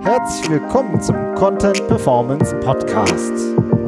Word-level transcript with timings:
Herzlich 0.00 0.50
willkommen 0.50 1.00
zum 1.00 1.16
Content 1.34 1.86
Performance 1.88 2.54
Podcast 2.60 3.32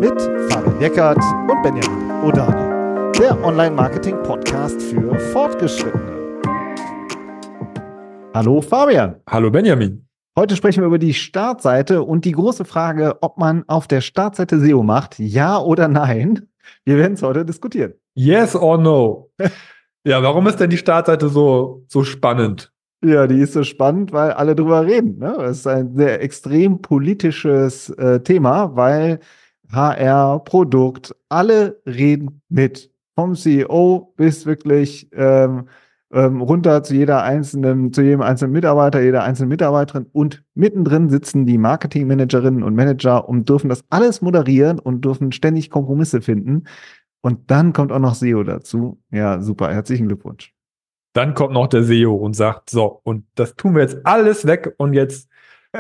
mit 0.00 0.18
Fabian 0.50 0.80
Eckert 0.80 1.18
und 1.18 1.62
Benjamin 1.62 2.10
Odani, 2.24 3.12
der 3.18 3.42
Online-Marketing-Podcast 3.44 4.80
für 4.80 5.18
Fortgeschrittene. 5.32 6.40
Hallo 8.34 8.60
Fabian. 8.60 9.16
Hallo 9.28 9.50
Benjamin. 9.50 10.06
Heute 10.38 10.56
sprechen 10.56 10.82
wir 10.82 10.86
über 10.86 10.98
die 10.98 11.14
Startseite 11.14 12.02
und 12.02 12.24
die 12.24 12.32
große 12.32 12.64
Frage, 12.64 13.18
ob 13.22 13.38
man 13.38 13.64
auf 13.68 13.88
der 13.88 14.00
Startseite 14.00 14.60
SEO 14.60 14.82
macht, 14.82 15.18
ja 15.18 15.58
oder 15.58 15.88
nein. 15.88 16.48
Wir 16.84 16.96
werden 16.96 17.14
es 17.14 17.22
heute 17.22 17.44
diskutieren. 17.44 17.94
Yes 18.14 18.54
or 18.54 18.78
no? 18.78 19.30
ja, 20.04 20.22
warum 20.22 20.46
ist 20.46 20.60
denn 20.60 20.70
die 20.70 20.78
Startseite 20.78 21.28
so, 21.28 21.84
so 21.88 22.04
spannend? 22.04 22.72
Ja, 23.04 23.26
die 23.26 23.40
ist 23.40 23.52
so 23.52 23.62
spannend, 23.62 24.12
weil 24.12 24.32
alle 24.32 24.56
drüber 24.56 24.86
reden. 24.86 25.18
Ne? 25.18 25.36
Es 25.42 25.58
ist 25.58 25.66
ein 25.66 25.94
sehr 25.96 26.22
extrem 26.22 26.80
politisches 26.80 27.90
äh, 27.90 28.20
Thema, 28.20 28.74
weil 28.74 29.20
HR, 29.70 30.40
Produkt, 30.40 31.14
alle 31.28 31.80
reden 31.86 32.42
mit. 32.48 32.90
Vom 33.14 33.34
CEO 33.34 34.12
bis 34.16 34.44
wirklich 34.44 35.08
ähm, 35.14 35.68
ähm, 36.12 36.40
runter 36.40 36.82
zu 36.82 36.94
jeder 36.94 37.22
einzelnen, 37.22 37.92
zu 37.92 38.02
jedem 38.02 38.20
einzelnen 38.22 38.52
Mitarbeiter, 38.52 39.00
jeder 39.02 39.24
einzelnen 39.24 39.48
Mitarbeiterin 39.48 40.06
und 40.12 40.44
mittendrin 40.54 41.08
sitzen 41.10 41.46
die 41.46 41.58
Marketingmanagerinnen 41.58 42.62
und 42.62 42.74
Manager 42.74 43.28
und 43.28 43.48
dürfen 43.48 43.68
das 43.68 43.84
alles 43.90 44.22
moderieren 44.22 44.78
und 44.78 45.04
dürfen 45.04 45.32
ständig 45.32 45.70
Kompromisse 45.70 46.20
finden. 46.20 46.64
Und 47.22 47.50
dann 47.50 47.72
kommt 47.72 47.92
auch 47.92 47.98
noch 47.98 48.14
SEO 48.14 48.44
dazu. 48.44 49.00
Ja, 49.10 49.40
super. 49.40 49.72
Herzlichen 49.72 50.06
Glückwunsch. 50.06 50.55
Dann 51.16 51.32
kommt 51.32 51.54
noch 51.54 51.66
der 51.66 51.82
SEO 51.82 52.14
und 52.14 52.34
sagt, 52.34 52.68
so, 52.68 53.00
und 53.02 53.24
das 53.36 53.56
tun 53.56 53.74
wir 53.74 53.80
jetzt 53.80 54.04
alles 54.04 54.46
weg 54.46 54.74
und 54.76 54.92
jetzt 54.92 55.30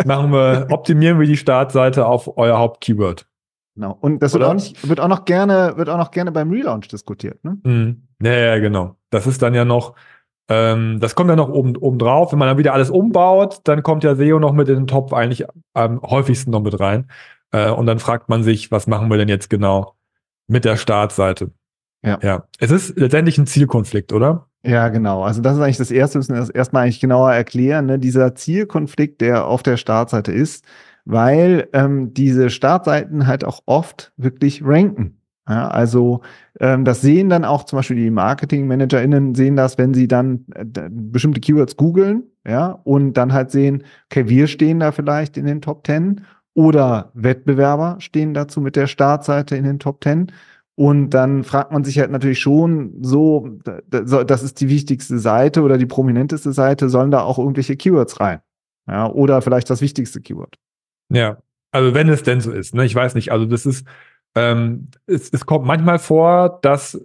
machen 0.06 0.32
wir, 0.32 0.66
optimieren 0.70 1.20
wir 1.20 1.26
die 1.26 1.36
Startseite 1.36 2.06
auf 2.06 2.38
euer 2.38 2.58
Hauptkeyword. 2.58 3.26
Genau. 3.74 3.98
Und 4.00 4.22
das 4.22 4.32
wird 4.32 4.44
auch, 4.44 4.54
nicht, 4.54 4.88
wird 4.88 4.98
auch, 4.98 5.08
noch 5.08 5.26
gerne, 5.26 5.74
wird 5.76 5.90
auch 5.90 5.98
noch 5.98 6.10
gerne 6.10 6.32
beim 6.32 6.50
Relaunch 6.50 6.88
diskutiert, 6.88 7.44
ne? 7.44 7.58
Mhm. 7.64 8.08
Ja, 8.22 8.32
ja, 8.32 8.58
genau. 8.58 8.96
Das 9.10 9.26
ist 9.26 9.42
dann 9.42 9.52
ja 9.52 9.66
noch, 9.66 9.94
ähm, 10.48 11.00
das 11.00 11.14
kommt 11.14 11.28
ja 11.28 11.36
noch 11.36 11.50
oben, 11.50 11.76
oben 11.76 11.98
drauf. 11.98 12.32
Wenn 12.32 12.38
man 12.38 12.48
dann 12.48 12.56
wieder 12.56 12.72
alles 12.72 12.88
umbaut, 12.88 13.60
dann 13.64 13.82
kommt 13.82 14.04
ja 14.04 14.14
SEO 14.14 14.38
noch 14.38 14.54
mit 14.54 14.70
in 14.70 14.76
den 14.76 14.86
Topf 14.86 15.12
eigentlich 15.12 15.44
am 15.74 16.00
häufigsten 16.00 16.50
noch 16.50 16.62
mit 16.62 16.80
rein. 16.80 17.10
Äh, 17.50 17.70
und 17.70 17.84
dann 17.84 17.98
fragt 17.98 18.30
man 18.30 18.42
sich, 18.42 18.70
was 18.70 18.86
machen 18.86 19.10
wir 19.10 19.18
denn 19.18 19.28
jetzt 19.28 19.50
genau 19.50 19.96
mit 20.46 20.64
der 20.64 20.76
Startseite? 20.76 21.50
Ja. 22.02 22.18
ja. 22.22 22.44
Es 22.58 22.70
ist 22.70 22.98
letztendlich 22.98 23.36
ein 23.36 23.46
Zielkonflikt, 23.46 24.14
oder? 24.14 24.48
Ja, 24.66 24.88
genau. 24.88 25.22
Also 25.22 25.40
das 25.42 25.56
ist 25.56 25.62
eigentlich 25.62 25.76
das 25.76 25.92
Erste, 25.92 26.18
müssen 26.18 26.34
wir 26.34 26.40
das 26.40 26.50
erstmal 26.50 26.84
eigentlich 26.84 27.00
genauer 27.00 27.32
erklären. 27.32 27.86
Ne? 27.86 27.98
Dieser 28.00 28.34
Zielkonflikt, 28.34 29.20
der 29.20 29.46
auf 29.46 29.62
der 29.62 29.76
Startseite 29.76 30.32
ist, 30.32 30.64
weil 31.04 31.68
ähm, 31.72 32.12
diese 32.14 32.50
Startseiten 32.50 33.28
halt 33.28 33.44
auch 33.44 33.60
oft 33.66 34.12
wirklich 34.16 34.64
ranken. 34.64 35.20
Ja, 35.48 35.68
also 35.68 36.22
ähm, 36.58 36.84
das 36.84 37.00
sehen 37.02 37.28
dann 37.28 37.44
auch 37.44 37.62
zum 37.62 37.76
Beispiel 37.78 37.96
die 37.96 38.10
Marketing-ManagerInnen 38.10 39.36
sehen 39.36 39.54
das, 39.54 39.78
wenn 39.78 39.94
sie 39.94 40.08
dann 40.08 40.44
äh, 40.56 40.64
bestimmte 40.90 41.38
Keywords 41.40 41.76
googeln, 41.76 42.24
ja, 42.44 42.80
und 42.82 43.12
dann 43.12 43.32
halt 43.32 43.52
sehen, 43.52 43.84
okay, 44.10 44.28
wir 44.28 44.48
stehen 44.48 44.80
da 44.80 44.90
vielleicht 44.90 45.36
in 45.36 45.46
den 45.46 45.60
Top 45.60 45.86
10 45.86 46.22
oder 46.54 47.12
Wettbewerber 47.14 47.96
stehen 48.00 48.34
dazu 48.34 48.60
mit 48.60 48.74
der 48.74 48.88
Startseite 48.88 49.54
in 49.56 49.62
den 49.62 49.78
Top 49.78 50.02
10. 50.02 50.32
Und 50.78 51.10
dann 51.10 51.42
fragt 51.42 51.72
man 51.72 51.84
sich 51.84 51.98
halt 51.98 52.10
natürlich 52.10 52.38
schon 52.38 53.02
so, 53.02 53.48
das 53.88 54.42
ist 54.42 54.60
die 54.60 54.68
wichtigste 54.68 55.18
Seite 55.18 55.62
oder 55.62 55.78
die 55.78 55.86
prominenteste 55.86 56.52
Seite, 56.52 56.90
sollen 56.90 57.10
da 57.10 57.22
auch 57.22 57.38
irgendwelche 57.38 57.76
Keywords 57.76 58.20
rein? 58.20 58.40
Ja, 58.86 59.10
oder 59.10 59.40
vielleicht 59.40 59.70
das 59.70 59.80
wichtigste 59.80 60.20
Keyword. 60.20 60.56
Ja, 61.08 61.38
also 61.72 61.94
wenn 61.94 62.08
es 62.08 62.22
denn 62.22 62.40
so 62.40 62.52
ist, 62.52 62.74
ne, 62.74 62.84
ich 62.84 62.94
weiß 62.94 63.14
nicht, 63.14 63.32
also 63.32 63.46
das 63.46 63.64
ist, 63.64 63.86
ähm, 64.34 64.88
es, 65.06 65.30
es 65.32 65.46
kommt 65.46 65.66
manchmal 65.66 65.98
vor, 65.98 66.58
dass 66.62 67.00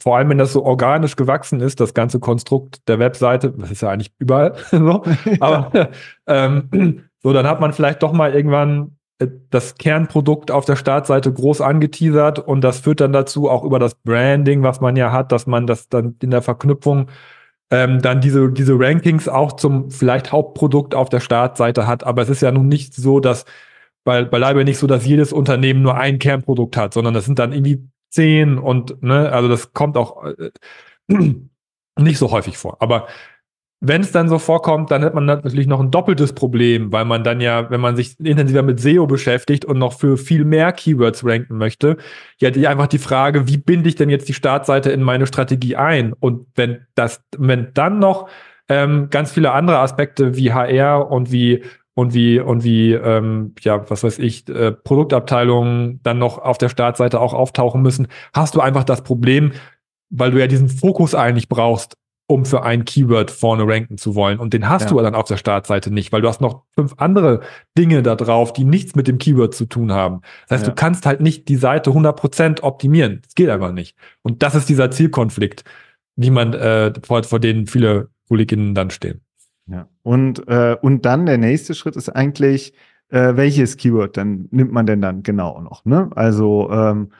vor 0.00 0.16
allem 0.16 0.30
wenn 0.30 0.38
das 0.38 0.52
so 0.52 0.64
organisch 0.64 1.16
gewachsen 1.16 1.60
ist, 1.60 1.78
das 1.78 1.94
ganze 1.94 2.18
Konstrukt 2.18 2.86
der 2.88 2.98
Webseite, 2.98 3.52
das 3.52 3.70
ist 3.70 3.82
ja 3.82 3.90
eigentlich 3.90 4.12
überall 4.18 4.54
so, 4.70 5.04
aber 5.40 5.90
ähm, 6.26 7.04
so, 7.22 7.32
dann 7.32 7.46
hat 7.46 7.60
man 7.60 7.72
vielleicht 7.72 8.02
doch 8.02 8.12
mal 8.12 8.34
irgendwann 8.34 8.96
das 9.50 9.76
Kernprodukt 9.76 10.50
auf 10.50 10.64
der 10.64 10.76
Startseite 10.76 11.32
groß 11.32 11.60
angeteasert 11.60 12.38
und 12.38 12.62
das 12.62 12.80
führt 12.80 13.00
dann 13.00 13.12
dazu, 13.12 13.48
auch 13.48 13.64
über 13.64 13.78
das 13.78 13.94
Branding, 13.94 14.62
was 14.62 14.80
man 14.80 14.96
ja 14.96 15.12
hat, 15.12 15.32
dass 15.32 15.46
man 15.46 15.66
das 15.66 15.88
dann 15.88 16.16
in 16.22 16.30
der 16.30 16.42
Verknüpfung 16.42 17.08
ähm, 17.70 18.02
dann 18.02 18.20
diese, 18.20 18.50
diese 18.50 18.78
Rankings 18.78 19.28
auch 19.28 19.52
zum 19.54 19.90
vielleicht 19.90 20.32
Hauptprodukt 20.32 20.94
auf 20.94 21.08
der 21.08 21.20
Startseite 21.20 21.86
hat. 21.86 22.04
Aber 22.04 22.22
es 22.22 22.28
ist 22.28 22.42
ja 22.42 22.52
nun 22.52 22.68
nicht 22.68 22.94
so, 22.94 23.20
dass 23.20 23.44
bei, 24.04 24.24
beileibe 24.24 24.64
nicht 24.64 24.78
so, 24.78 24.86
dass 24.86 25.06
jedes 25.06 25.32
Unternehmen 25.32 25.82
nur 25.82 25.96
ein 25.96 26.18
Kernprodukt 26.18 26.76
hat, 26.76 26.94
sondern 26.94 27.14
das 27.14 27.24
sind 27.24 27.38
dann 27.38 27.52
irgendwie 27.52 27.88
zehn 28.10 28.58
und, 28.58 29.02
ne, 29.02 29.30
also 29.32 29.48
das 29.48 29.72
kommt 29.72 29.96
auch 29.96 30.24
äh, 30.24 30.50
nicht 31.98 32.18
so 32.18 32.30
häufig 32.30 32.58
vor. 32.58 32.76
Aber 32.80 33.06
wenn 33.84 34.02
es 34.02 34.12
dann 34.12 34.28
so 34.28 34.38
vorkommt, 34.38 34.92
dann 34.92 35.04
hat 35.04 35.12
man 35.12 35.26
natürlich 35.26 35.66
noch 35.66 35.80
ein 35.80 35.90
doppeltes 35.90 36.34
Problem, 36.34 36.92
weil 36.92 37.04
man 37.04 37.24
dann 37.24 37.40
ja, 37.40 37.68
wenn 37.68 37.80
man 37.80 37.96
sich 37.96 38.14
intensiver 38.20 38.62
mit 38.62 38.78
SEO 38.78 39.08
beschäftigt 39.08 39.64
und 39.64 39.76
noch 39.78 39.94
für 39.98 40.16
viel 40.16 40.44
mehr 40.44 40.70
Keywords 40.70 41.24
ranken 41.26 41.58
möchte, 41.58 41.96
ja 42.38 42.50
einfach 42.70 42.86
die 42.86 42.98
Frage, 42.98 43.48
wie 43.48 43.56
binde 43.56 43.88
ich 43.88 43.96
denn 43.96 44.08
jetzt 44.08 44.28
die 44.28 44.34
Startseite 44.34 44.92
in 44.92 45.02
meine 45.02 45.26
Strategie 45.26 45.74
ein? 45.74 46.12
Und 46.12 46.46
wenn 46.54 46.86
das, 46.94 47.24
wenn 47.36 47.74
dann 47.74 47.98
noch 47.98 48.28
ähm, 48.68 49.08
ganz 49.10 49.32
viele 49.32 49.50
andere 49.50 49.80
Aspekte 49.80 50.36
wie 50.36 50.52
HR 50.52 51.10
und 51.10 51.32
wie 51.32 51.64
und 51.94 52.14
wie 52.14 52.38
und 52.38 52.62
wie 52.62 52.92
ähm, 52.92 53.52
ja 53.62 53.90
was 53.90 54.04
weiß 54.04 54.20
ich 54.20 54.48
äh, 54.48 54.70
Produktabteilungen 54.70 55.98
dann 56.04 56.20
noch 56.20 56.38
auf 56.38 56.56
der 56.56 56.68
Startseite 56.68 57.18
auch 57.20 57.34
auftauchen 57.34 57.82
müssen, 57.82 58.06
hast 58.32 58.54
du 58.54 58.60
einfach 58.60 58.84
das 58.84 59.02
Problem, 59.02 59.50
weil 60.08 60.30
du 60.30 60.38
ja 60.38 60.46
diesen 60.46 60.68
Fokus 60.68 61.16
eigentlich 61.16 61.48
brauchst 61.48 61.96
um 62.32 62.44
für 62.44 62.62
ein 62.62 62.84
Keyword 62.84 63.30
vorne 63.30 63.66
ranken 63.66 63.98
zu 63.98 64.14
wollen. 64.14 64.38
Und 64.38 64.54
den 64.54 64.68
hast 64.68 64.84
ja. 64.84 64.88
du 64.88 65.00
dann 65.00 65.14
auf 65.14 65.28
der 65.28 65.36
Startseite 65.36 65.92
nicht, 65.92 66.12
weil 66.12 66.22
du 66.22 66.28
hast 66.28 66.40
noch 66.40 66.62
fünf 66.74 66.94
andere 66.96 67.40
Dinge 67.76 68.02
da 68.02 68.14
drauf, 68.14 68.52
die 68.52 68.64
nichts 68.64 68.94
mit 68.94 69.06
dem 69.06 69.18
Keyword 69.18 69.54
zu 69.54 69.66
tun 69.66 69.92
haben. 69.92 70.22
Das 70.48 70.56
heißt, 70.56 70.66
ja. 70.66 70.70
du 70.70 70.74
kannst 70.74 71.06
halt 71.06 71.20
nicht 71.20 71.48
die 71.48 71.56
Seite 71.56 71.90
100% 71.90 72.62
optimieren. 72.62 73.20
Das 73.22 73.34
geht 73.34 73.50
einfach 73.50 73.72
nicht. 73.72 73.96
Und 74.22 74.42
das 74.42 74.54
ist 74.54 74.68
dieser 74.68 74.90
Zielkonflikt, 74.90 75.64
wie 76.16 76.30
man 76.30 76.54
äh, 76.54 76.92
vor, 77.02 77.22
vor 77.24 77.38
denen 77.38 77.66
viele 77.66 78.08
Kolleginnen 78.28 78.74
dann 78.74 78.90
stehen. 78.90 79.20
Ja. 79.66 79.88
Und, 80.02 80.48
äh, 80.48 80.76
und 80.80 81.04
dann 81.04 81.26
der 81.26 81.38
nächste 81.38 81.74
Schritt 81.74 81.96
ist 81.96 82.08
eigentlich, 82.08 82.72
äh, 83.10 83.36
welches 83.36 83.76
Keyword 83.76 84.16
dann 84.16 84.48
nimmt 84.50 84.72
man 84.72 84.86
denn 84.86 85.02
dann 85.02 85.22
genau 85.22 85.60
noch? 85.60 85.84
Ne? 85.84 86.10
Also 86.14 86.70
ähm, 86.72 87.10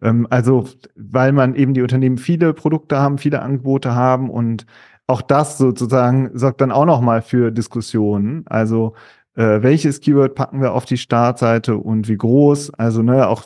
also, 0.00 0.66
weil 0.96 1.32
man 1.32 1.54
eben 1.54 1.74
die 1.74 1.82
Unternehmen 1.82 2.18
viele 2.18 2.54
Produkte 2.54 2.98
haben, 2.98 3.18
viele 3.18 3.42
Angebote 3.42 3.94
haben 3.94 4.30
und 4.30 4.66
auch 5.06 5.22
das 5.22 5.58
sozusagen 5.58 6.30
sorgt 6.34 6.60
dann 6.60 6.72
auch 6.72 6.86
nochmal 6.86 7.20
für 7.22 7.50
Diskussionen. 7.50 8.44
Also, 8.46 8.94
äh, 9.34 9.62
welches 9.62 10.00
Keyword 10.00 10.34
packen 10.34 10.60
wir 10.60 10.72
auf 10.72 10.84
die 10.84 10.96
Startseite 10.96 11.76
und 11.76 12.08
wie 12.08 12.16
groß? 12.16 12.74
Also, 12.74 13.02
ne, 13.02 13.28
auch 13.28 13.44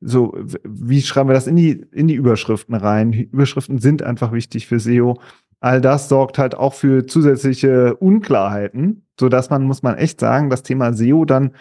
so, 0.00 0.34
wie 0.64 1.00
schreiben 1.02 1.30
wir 1.30 1.34
das 1.34 1.46
in 1.46 1.56
die, 1.56 1.86
in 1.92 2.08
die 2.08 2.14
Überschriften 2.14 2.74
rein? 2.74 3.12
Überschriften 3.12 3.78
sind 3.78 4.02
einfach 4.02 4.32
wichtig 4.32 4.66
für 4.66 4.78
SEO. 4.78 5.18
All 5.60 5.80
das 5.80 6.08
sorgt 6.10 6.38
halt 6.38 6.54
auch 6.54 6.74
für 6.74 7.06
zusätzliche 7.06 7.96
Unklarheiten, 7.96 9.06
so 9.18 9.30
dass 9.30 9.48
man, 9.48 9.62
muss 9.64 9.82
man 9.82 9.96
echt 9.96 10.20
sagen, 10.20 10.50
das 10.50 10.62
Thema 10.62 10.92
SEO 10.92 11.24
dann 11.24 11.52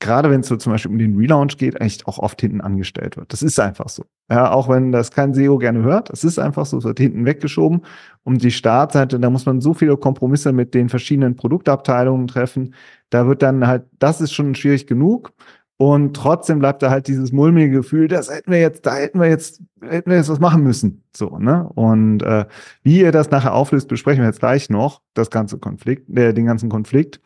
gerade 0.00 0.30
wenn 0.30 0.40
es 0.40 0.48
so 0.48 0.56
zum 0.56 0.72
Beispiel 0.72 0.90
um 0.90 0.98
den 0.98 1.16
Relaunch 1.16 1.58
geht, 1.58 1.80
eigentlich 1.80 2.06
auch 2.06 2.18
oft 2.18 2.40
hinten 2.40 2.60
angestellt 2.60 3.16
wird. 3.16 3.32
Das 3.32 3.42
ist 3.42 3.60
einfach 3.60 3.88
so. 3.88 4.04
Ja, 4.30 4.50
auch 4.50 4.68
wenn 4.68 4.92
das 4.92 5.10
kein 5.10 5.34
SEO 5.34 5.58
gerne 5.58 5.82
hört, 5.82 6.10
es 6.10 6.24
ist 6.24 6.38
einfach 6.38 6.66
so, 6.66 6.78
es 6.78 6.84
wird 6.84 6.98
hinten 6.98 7.26
weggeschoben. 7.26 7.82
Um 8.24 8.38
die 8.38 8.50
Startseite, 8.50 9.20
da 9.20 9.30
muss 9.30 9.46
man 9.46 9.60
so 9.60 9.74
viele 9.74 9.96
Kompromisse 9.96 10.52
mit 10.52 10.74
den 10.74 10.88
verschiedenen 10.88 11.36
Produktabteilungen 11.36 12.26
treffen. 12.26 12.74
Da 13.10 13.26
wird 13.26 13.42
dann 13.42 13.66
halt, 13.66 13.84
das 13.98 14.20
ist 14.20 14.32
schon 14.32 14.54
schwierig 14.54 14.86
genug. 14.86 15.32
Und 15.76 16.14
trotzdem 16.14 16.58
bleibt 16.58 16.82
da 16.82 16.90
halt 16.90 17.08
dieses 17.08 17.32
mulmige 17.32 17.70
Gefühl, 17.70 18.06
das 18.06 18.30
hätten 18.30 18.50
wir 18.52 18.60
jetzt, 18.60 18.84
da 18.84 18.96
hätten 18.96 19.18
wir 19.18 19.28
jetzt, 19.28 19.62
hätten 19.80 20.10
wir 20.10 20.18
jetzt 20.18 20.28
was 20.28 20.38
machen 20.38 20.62
müssen. 20.62 21.04
So, 21.16 21.38
ne? 21.38 21.70
Und 21.74 22.22
äh, 22.22 22.44
wie 22.82 23.00
ihr 23.00 23.12
das 23.12 23.30
nachher 23.30 23.54
auflöst, 23.54 23.88
besprechen 23.88 24.22
wir 24.22 24.28
jetzt 24.28 24.40
gleich 24.40 24.68
noch, 24.68 25.00
das 25.14 25.30
ganze 25.30 25.58
Konflikt, 25.58 26.10
äh, 26.18 26.34
den 26.34 26.44
ganzen 26.44 26.68
Konflikt. 26.68 27.20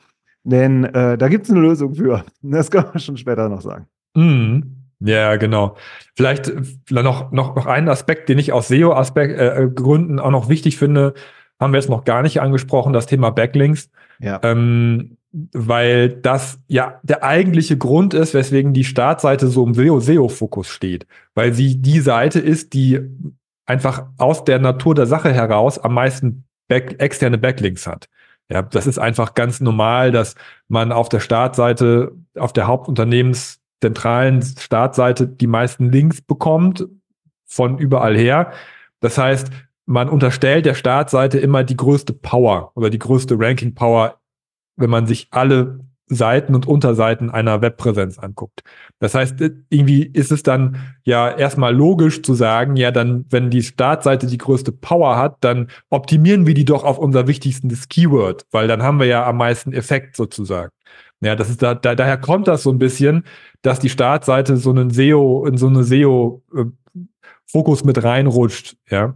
Denn 0.44 0.84
äh, 0.84 1.18
da 1.18 1.28
gibt 1.28 1.46
es 1.46 1.50
eine 1.50 1.60
Lösung 1.60 1.94
für. 1.94 2.24
Das 2.42 2.70
können 2.70 2.86
wir 2.92 3.00
schon 3.00 3.16
später 3.16 3.48
noch 3.48 3.62
sagen. 3.62 3.86
Mhm. 4.14 4.84
Ja, 5.00 5.36
genau. 5.36 5.76
Vielleicht 6.14 6.52
noch, 6.90 7.32
noch, 7.32 7.56
noch 7.56 7.66
einen 7.66 7.88
Aspekt, 7.88 8.28
den 8.28 8.38
ich 8.38 8.52
aus 8.52 8.68
SEO-Gründen 8.68 10.18
äh, 10.18 10.20
auch 10.20 10.30
noch 10.30 10.48
wichtig 10.48 10.78
finde, 10.78 11.14
haben 11.60 11.72
wir 11.72 11.80
jetzt 11.80 11.90
noch 11.90 12.04
gar 12.04 12.22
nicht 12.22 12.40
angesprochen, 12.40 12.92
das 12.92 13.06
Thema 13.06 13.30
Backlinks. 13.30 13.90
Ja. 14.20 14.40
Ähm, 14.42 15.16
weil 15.52 16.10
das 16.10 16.60
ja 16.68 17.00
der 17.02 17.24
eigentliche 17.24 17.76
Grund 17.76 18.14
ist, 18.14 18.34
weswegen 18.34 18.72
die 18.72 18.84
Startseite 18.84 19.48
so 19.48 19.66
im 19.66 19.74
SEO-Fokus 19.74 20.68
steht. 20.68 21.06
Weil 21.34 21.52
sie 21.52 21.82
die 21.82 22.00
Seite 22.00 22.38
ist, 22.38 22.72
die 22.72 23.00
einfach 23.66 24.06
aus 24.16 24.44
der 24.44 24.58
Natur 24.60 24.94
der 24.94 25.06
Sache 25.06 25.32
heraus 25.32 25.78
am 25.78 25.94
meisten 25.94 26.44
back, 26.68 26.96
externe 26.98 27.38
Backlinks 27.38 27.86
hat. 27.86 28.08
Ja, 28.50 28.62
das 28.62 28.86
ist 28.86 28.98
einfach 28.98 29.34
ganz 29.34 29.60
normal, 29.60 30.12
dass 30.12 30.34
man 30.68 30.92
auf 30.92 31.08
der 31.08 31.20
Startseite, 31.20 32.12
auf 32.38 32.52
der 32.52 32.66
Hauptunternehmenszentralen 32.66 34.42
Startseite 34.42 35.26
die 35.26 35.46
meisten 35.46 35.90
Links 35.90 36.20
bekommt 36.20 36.86
von 37.46 37.78
überall 37.78 38.16
her. 38.16 38.52
Das 39.00 39.16
heißt, 39.16 39.50
man 39.86 40.08
unterstellt 40.08 40.66
der 40.66 40.74
Startseite 40.74 41.38
immer 41.38 41.64
die 41.64 41.76
größte 41.76 42.12
Power 42.12 42.72
oder 42.74 42.90
die 42.90 42.98
größte 42.98 43.36
Ranking 43.38 43.74
Power, 43.74 44.20
wenn 44.76 44.90
man 44.90 45.06
sich 45.06 45.28
alle 45.30 45.80
Seiten 46.06 46.54
und 46.54 46.66
Unterseiten 46.66 47.30
einer 47.30 47.62
Webpräsenz 47.62 48.18
anguckt. 48.18 48.62
Das 48.98 49.14
heißt, 49.14 49.36
irgendwie 49.70 50.02
ist 50.04 50.32
es 50.32 50.42
dann 50.42 50.76
ja 51.04 51.30
erstmal 51.30 51.74
logisch 51.74 52.22
zu 52.22 52.34
sagen, 52.34 52.76
ja, 52.76 52.90
dann, 52.90 53.24
wenn 53.30 53.50
die 53.50 53.62
Startseite 53.62 54.26
die 54.26 54.38
größte 54.38 54.70
Power 54.72 55.16
hat, 55.16 55.38
dann 55.40 55.68
optimieren 55.88 56.46
wir 56.46 56.54
die 56.54 56.66
doch 56.66 56.84
auf 56.84 56.98
unser 56.98 57.26
wichtigstes 57.26 57.88
Keyword, 57.88 58.44
weil 58.50 58.68
dann 58.68 58.82
haben 58.82 58.98
wir 58.98 59.06
ja 59.06 59.26
am 59.26 59.38
meisten 59.38 59.72
Effekt 59.72 60.16
sozusagen. 60.16 60.70
Ja, 61.20 61.34
das 61.36 61.48
ist 61.48 61.62
da, 61.62 61.74
da 61.74 61.94
daher 61.94 62.18
kommt 62.18 62.48
das 62.48 62.62
so 62.62 62.70
ein 62.70 62.78
bisschen, 62.78 63.24
dass 63.62 63.78
die 63.78 63.88
Startseite 63.88 64.58
so 64.58 64.70
einen 64.70 64.90
SEO, 64.90 65.46
in 65.46 65.56
so 65.56 65.68
eine 65.68 65.84
SEO-Fokus 65.84 67.82
äh, 67.82 67.86
mit 67.86 68.04
reinrutscht, 68.04 68.76
ja. 68.90 69.14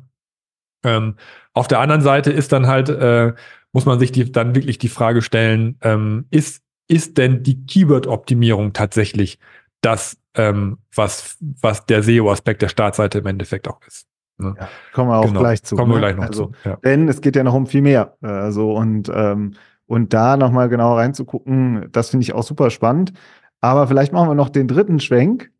Ähm, 0.85 1.17
auf 1.53 1.69
der 1.69 1.81
anderen 1.81 2.03
Seite 2.03 2.31
ist 2.31 2.53
dann 2.53 2.67
halt, 2.67 2.89
äh, 2.89 3.35
muss 3.73 3.85
man 3.85 3.99
sich 3.99 4.13
die, 4.13 4.31
dann 4.31 4.55
wirklich 4.55 4.79
die 4.79 4.89
Frage 4.89 5.23
stellen, 5.23 5.77
ähm, 5.83 6.27
ist 6.31 6.63
ist 6.89 7.19
denn 7.19 7.43
die 7.43 7.65
Keyword-Optimierung 7.67 8.73
tatsächlich 8.73 9.39
das, 9.81 10.17
ähm, 10.35 10.79
was, 10.95 11.37
was 11.41 11.87
der 11.87 12.03
SEO-Aspekt 12.03 12.63
der 12.63 12.69
Startseite 12.69 13.19
im 13.19 13.27
Endeffekt 13.27 13.69
auch 13.69 13.81
ist. 13.87 14.07
Ne? 14.39 14.55
Ja, 14.59 14.69
kommen 14.93 15.11
wir 15.11 15.19
auch 15.19 15.27
genau. 15.27 15.41
gleich 15.41 15.63
zu. 15.63 15.77
Kommen 15.77 15.91
ne? 15.91 15.97
wir 15.97 16.01
gleich 16.01 16.17
noch 16.17 16.27
also, 16.27 16.47
zu. 16.47 16.53
Ja. 16.65 16.77
Denn 16.77 17.09
es 17.09 17.21
geht 17.21 17.37
ja 17.37 17.45
noch 17.45 17.55
um 17.55 17.67
viel 17.67 17.83
mehr. 17.83 18.17
Also 18.21 18.73
und, 18.73 19.11
ähm, 19.15 19.55
und 19.87 20.13
da 20.13 20.37
nochmal 20.37 20.69
genau 20.69 20.97
reinzugucken, 20.97 21.89
das 21.93 22.11
finde 22.11 22.23
ich 22.23 22.33
auch 22.33 22.43
super 22.43 22.71
spannend. 22.71 23.13
Aber 23.61 23.87
vielleicht 23.87 24.13
machen 24.13 24.29
wir 24.29 24.35
noch 24.35 24.49
den 24.51 24.69
dritten 24.69 25.01
Schwenk. 25.01 25.51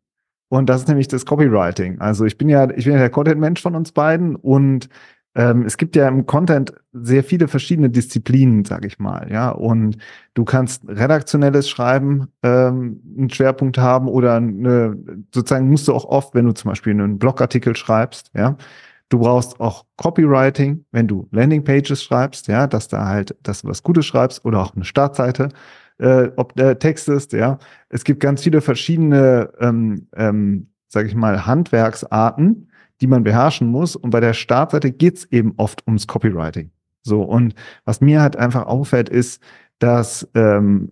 Und 0.49 0.67
das 0.67 0.81
ist 0.81 0.87
nämlich 0.87 1.07
das 1.07 1.25
Copywriting. 1.25 1.99
Also 1.99 2.25
ich 2.25 2.37
bin 2.37 2.49
ja, 2.49 2.69
ich 2.71 2.85
bin 2.85 2.93
ja 2.93 2.99
der 2.99 3.11
Content-Mensch 3.11 3.61
von 3.61 3.75
uns 3.75 3.91
beiden 3.91 4.35
und 4.35 4.89
ähm, 5.39 5.63
es 5.65 5.77
gibt 5.77 5.95
ja 5.95 6.05
im 6.09 6.25
Content 6.25 6.73
sehr 6.91 7.23
viele 7.23 7.47
verschiedene 7.47 7.89
Disziplinen, 7.89 8.65
sage 8.65 8.87
ich 8.87 8.99
mal, 8.99 9.31
ja. 9.31 9.51
Und 9.51 9.97
du 10.33 10.43
kannst 10.43 10.85
redaktionelles 10.85 11.69
Schreiben 11.69 12.27
ähm, 12.43 13.01
einen 13.17 13.29
Schwerpunkt 13.29 13.77
haben 13.77 14.09
oder 14.09 14.35
eine, 14.35 14.97
sozusagen 15.33 15.69
musst 15.69 15.87
du 15.87 15.93
auch 15.93 16.03
oft, 16.03 16.35
wenn 16.35 16.43
du 16.43 16.51
zum 16.51 16.69
Beispiel 16.71 16.91
einen 16.91 17.19
Blogartikel 17.19 17.73
schreibst, 17.77 18.31
ja, 18.35 18.57
du 19.07 19.19
brauchst 19.19 19.61
auch 19.61 19.85
Copywriting, 19.95 20.83
wenn 20.91 21.07
du 21.07 21.29
Landingpages 21.31 22.03
schreibst, 22.03 22.49
ja, 22.49 22.67
dass 22.67 22.89
da 22.89 23.05
halt, 23.07 23.37
dass 23.41 23.61
du 23.61 23.69
was 23.69 23.81
Gutes 23.81 24.05
schreibst 24.05 24.43
oder 24.43 24.59
auch 24.59 24.75
eine 24.75 24.83
Startseite, 24.83 25.49
äh, 25.99 26.31
ob 26.35 26.53
der 26.55 26.79
Text 26.79 27.07
ist, 27.07 27.31
ja. 27.31 27.59
Es 27.87 28.03
gibt 28.03 28.19
ganz 28.19 28.43
viele 28.43 28.59
verschiedene, 28.59 29.51
ähm, 29.61 30.09
ähm, 30.17 30.67
sage 30.89 31.07
ich 31.07 31.15
mal, 31.15 31.45
Handwerksarten 31.45 32.68
die 33.01 33.07
man 33.07 33.23
beherrschen 33.23 33.67
muss. 33.67 33.95
Und 33.95 34.11
bei 34.11 34.19
der 34.19 34.33
Startseite 34.33 34.91
geht's 34.91 35.25
eben 35.25 35.53
oft 35.57 35.85
ums 35.87 36.07
Copywriting. 36.07 36.71
So, 37.01 37.21
und 37.21 37.55
was 37.85 38.01
mir 38.01 38.21
halt 38.21 38.35
einfach 38.35 38.65
auffällt, 38.65 39.09
ist, 39.09 39.41
dass, 39.79 40.29
ähm, 40.35 40.91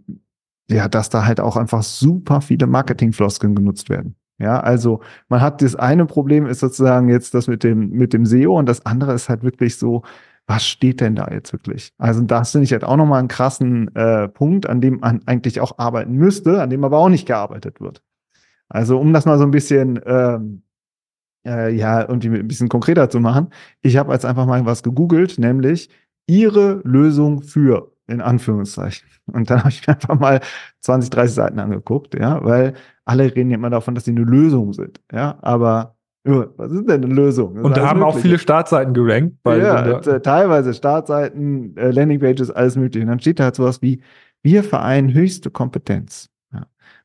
ja, 0.70 0.88
dass 0.88 1.10
da 1.10 1.26
halt 1.26 1.40
auch 1.40 1.58
einfach 1.58 1.84
super 1.84 2.42
viele 2.42 2.68
Marketingfloskeln 2.68 3.56
genutzt 3.56 3.90
werden. 3.90 4.16
Ja, 4.40 4.60
also 4.60 5.02
man 5.30 5.42
hat 5.42 5.62
das 5.62 5.76
eine 5.76 6.06
Problem 6.06 6.46
ist 6.46 6.60
sozusagen 6.60 7.10
jetzt 7.10 7.34
das 7.34 7.48
mit 7.48 7.64
dem, 7.64 7.90
mit 7.90 8.14
dem 8.14 8.26
SEO 8.26 8.58
und 8.58 8.68
das 8.68 8.86
andere 8.86 9.14
ist 9.14 9.30
halt 9.30 9.44
wirklich 9.44 9.78
so, 9.78 10.04
was 10.46 10.66
steht 10.66 11.02
denn 11.02 11.16
da 11.16 11.28
jetzt 11.32 11.52
wirklich? 11.54 11.92
Also 11.98 12.22
das 12.22 12.52
finde 12.52 12.66
ich 12.66 12.72
halt 12.72 12.84
auch 12.84 12.98
nochmal 12.98 13.20
einen 13.20 13.28
krassen 13.28 13.94
äh, 13.96 14.28
Punkt, 14.30 14.70
an 14.70 14.80
dem 14.80 15.00
man 15.00 15.22
eigentlich 15.26 15.60
auch 15.60 15.80
arbeiten 15.80 16.14
müsste, 16.14 16.62
an 16.62 16.70
dem 16.70 16.84
aber 16.84 17.00
auch 17.00 17.10
nicht 17.10 17.26
gearbeitet 17.26 17.82
wird. 17.82 18.04
Also 18.70 19.00
um 19.00 19.12
das 19.12 19.26
mal 19.26 19.38
so 19.38 19.44
ein 19.44 19.52
bisschen 19.52 20.00
ähm, 20.06 20.62
äh, 21.48 21.74
ja, 21.74 22.02
irgendwie 22.02 22.28
ein 22.28 22.48
bisschen 22.48 22.70
konkreter 22.70 23.10
zu 23.10 23.20
machen. 23.20 23.50
Ich 23.82 23.98
habe 23.98 24.14
jetzt 24.14 24.26
einfach 24.26 24.46
mal 24.46 24.66
was 24.66 24.84
gegoogelt, 24.84 25.40
nämlich 25.40 25.90
ihre 26.28 26.82
Lösung 26.84 27.42
für, 27.42 27.94
in 28.08 28.22
Anführungszeichen. 28.22 29.08
Und 29.28 29.50
dann 29.50 29.60
habe 29.60 29.70
ich 29.70 29.88
mir 29.88 29.94
einfach 29.94 30.20
mal 30.20 30.42
20, 30.82 31.10
30 31.10 31.36
Seiten 31.36 31.60
angeguckt, 31.60 32.14
ja, 32.20 32.44
weil 32.44 32.74
alle 33.06 33.34
reden 33.36 33.50
ja 33.50 33.56
immer 33.58 33.70
davon, 33.70 33.96
dass 33.96 34.06
sie 34.06 34.12
eine 34.12 34.22
Lösung 34.22 34.74
sind, 34.74 35.00
ja, 35.12 35.38
aber 35.42 35.98
was 36.28 36.72
ist 36.74 36.90
denn 36.90 37.06
eine 37.06 37.14
Lösung? 37.14 37.56
Das 37.56 37.64
und 37.64 37.78
da 37.78 37.88
haben 37.88 38.00
mögliche. 38.00 38.18
auch 38.18 38.22
viele 38.22 38.38
Startseiten 38.38 38.94
gerankt. 38.94 39.38
Weil 39.44 39.62
ja, 39.62 40.00
äh, 40.00 40.22
teilweise 40.22 40.74
Startseiten, 40.74 41.78
äh, 41.78 41.92
Landingpages, 41.92 42.52
alles 42.52 42.76
mögliche. 42.76 43.06
Und 43.06 43.10
dann 43.10 43.20
steht 43.22 43.40
da 43.40 43.46
halt 43.46 43.56
sowas 43.56 43.82
wie, 43.82 44.02
wir 44.44 44.64
vereinen 44.64 45.14
höchste 45.14 45.52
Kompetenz 45.52 46.30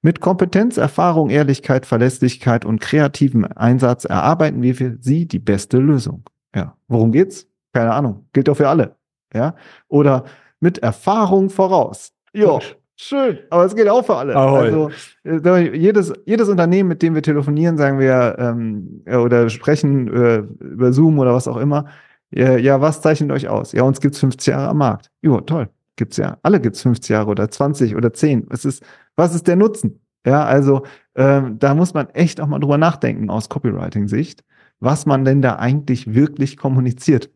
mit 0.02 0.20
Kompetenz, 0.20 0.76
Erfahrung, 0.76 1.30
Ehrlichkeit, 1.30 1.86
Verlässlichkeit 1.86 2.64
und 2.64 2.80
kreativem 2.80 3.46
Einsatz 3.54 4.04
erarbeiten 4.04 4.60
wir 4.60 4.74
für 4.74 4.98
Sie 5.00 5.26
die 5.26 5.38
beste 5.38 5.78
Lösung. 5.78 6.24
Ja, 6.54 6.76
worum 6.88 7.12
geht's? 7.12 7.48
Keine 7.72 7.92
Ahnung. 7.94 8.26
Gilt 8.32 8.48
doch 8.48 8.56
für 8.56 8.68
alle. 8.68 8.96
Ja, 9.32 9.54
oder 9.88 10.24
mit 10.60 10.78
Erfahrung 10.78 11.48
voraus. 11.48 12.12
Ja, 12.34 12.58
schön. 12.96 13.38
Aber 13.48 13.64
es 13.64 13.74
geht 13.74 13.88
auch 13.88 14.04
für 14.04 14.16
alle. 14.16 14.36
Ahoi. 14.36 14.64
Also 14.66 14.90
äh, 15.24 15.76
jedes 15.76 16.12
jedes 16.26 16.48
Unternehmen, 16.48 16.88
mit 16.88 17.00
dem 17.00 17.14
wir 17.14 17.22
telefonieren, 17.22 17.78
sagen 17.78 17.98
wir 17.98 18.36
ähm, 18.38 19.04
oder 19.06 19.48
sprechen 19.48 20.08
äh, 20.08 20.38
über 20.64 20.92
Zoom 20.92 21.18
oder 21.20 21.32
was 21.32 21.48
auch 21.48 21.56
immer. 21.56 21.86
Ja, 22.30 22.56
ja, 22.56 22.80
was 22.80 23.00
zeichnet 23.02 23.30
euch 23.30 23.48
aus? 23.48 23.72
Ja, 23.72 23.84
uns 23.84 24.00
gibt's 24.00 24.18
50 24.18 24.48
Jahre 24.48 24.68
am 24.68 24.78
Markt. 24.78 25.10
Jo, 25.22 25.40
toll 25.40 25.68
gibt's 25.96 26.16
ja, 26.16 26.38
alle 26.42 26.60
gibt's 26.60 26.82
50 26.82 27.10
Jahre 27.10 27.30
oder 27.30 27.50
20 27.50 27.96
oder 27.96 28.12
10. 28.12 28.46
Was 28.48 28.64
ist, 28.64 28.82
was 29.16 29.34
ist 29.34 29.46
der 29.46 29.56
Nutzen? 29.56 30.00
Ja, 30.26 30.44
also 30.44 30.84
ähm, 31.16 31.58
da 31.58 31.74
muss 31.74 31.94
man 31.94 32.08
echt 32.10 32.40
auch 32.40 32.46
mal 32.46 32.60
drüber 32.60 32.78
nachdenken 32.78 33.28
aus 33.28 33.48
Copywriting-Sicht, 33.48 34.44
was 34.80 35.06
man 35.06 35.24
denn 35.24 35.42
da 35.42 35.56
eigentlich 35.56 36.14
wirklich 36.14 36.56
kommuniziert. 36.56 37.30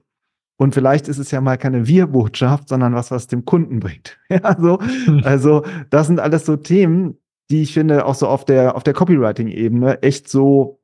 Und 0.59 0.73
vielleicht 0.73 1.09
ist 1.09 1.19
es 1.19 1.31
ja 1.31 1.41
mal 1.41 1.59
keine 1.59 1.87
Wir-Botschaft, 1.87 2.69
sondern 2.69 2.95
was, 2.95 3.11
was 3.11 3.27
dem 3.27 3.45
Kunden 3.45 3.81
bringt. 3.81 4.19
Ja, 4.31 4.57
so, 4.59 4.79
also 5.25 5.65
das 5.91 6.07
sind 6.07 6.21
alles 6.21 6.47
so 6.47 6.57
Themen, 6.57 7.19
die 7.51 7.63
ich 7.63 7.75
finde 7.75 8.07
auch 8.07 8.15
so 8.15 8.27
auf 8.27 8.45
der 8.45 8.77
auf 8.77 8.83
der 8.83 8.95
Copywriting-Ebene 8.95 10.03
echt 10.03 10.29
so, 10.29 10.81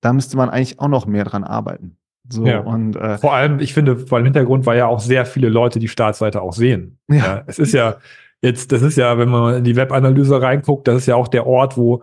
da 0.00 0.12
müsste 0.12 0.36
man 0.36 0.50
eigentlich 0.50 0.78
auch 0.80 0.88
noch 0.88 1.06
mehr 1.06 1.24
dran 1.24 1.44
arbeiten. 1.44 1.96
So, 2.28 2.46
ja. 2.46 2.60
und, 2.60 2.96
äh, 2.96 3.18
vor 3.18 3.34
allem, 3.34 3.58
ich 3.58 3.74
finde, 3.74 3.98
vor 3.98 4.16
allem 4.16 4.24
Hintergrund 4.24 4.64
war 4.64 4.76
ja 4.76 4.86
auch 4.86 5.00
sehr 5.00 5.26
viele 5.26 5.48
Leute, 5.48 5.78
die 5.78 5.88
Startseite 5.88 6.40
auch 6.40 6.52
sehen. 6.52 6.98
Ja. 7.08 7.16
ja. 7.16 7.44
Es 7.46 7.58
ist 7.58 7.72
ja 7.72 7.96
jetzt, 8.42 8.72
das 8.72 8.82
ist 8.82 8.96
ja, 8.96 9.18
wenn 9.18 9.28
man 9.28 9.56
in 9.56 9.64
die 9.64 9.76
Webanalyse 9.76 10.40
reinguckt, 10.40 10.86
das 10.88 10.98
ist 10.98 11.06
ja 11.06 11.16
auch 11.16 11.28
der 11.28 11.46
Ort, 11.46 11.76
wo, 11.76 12.02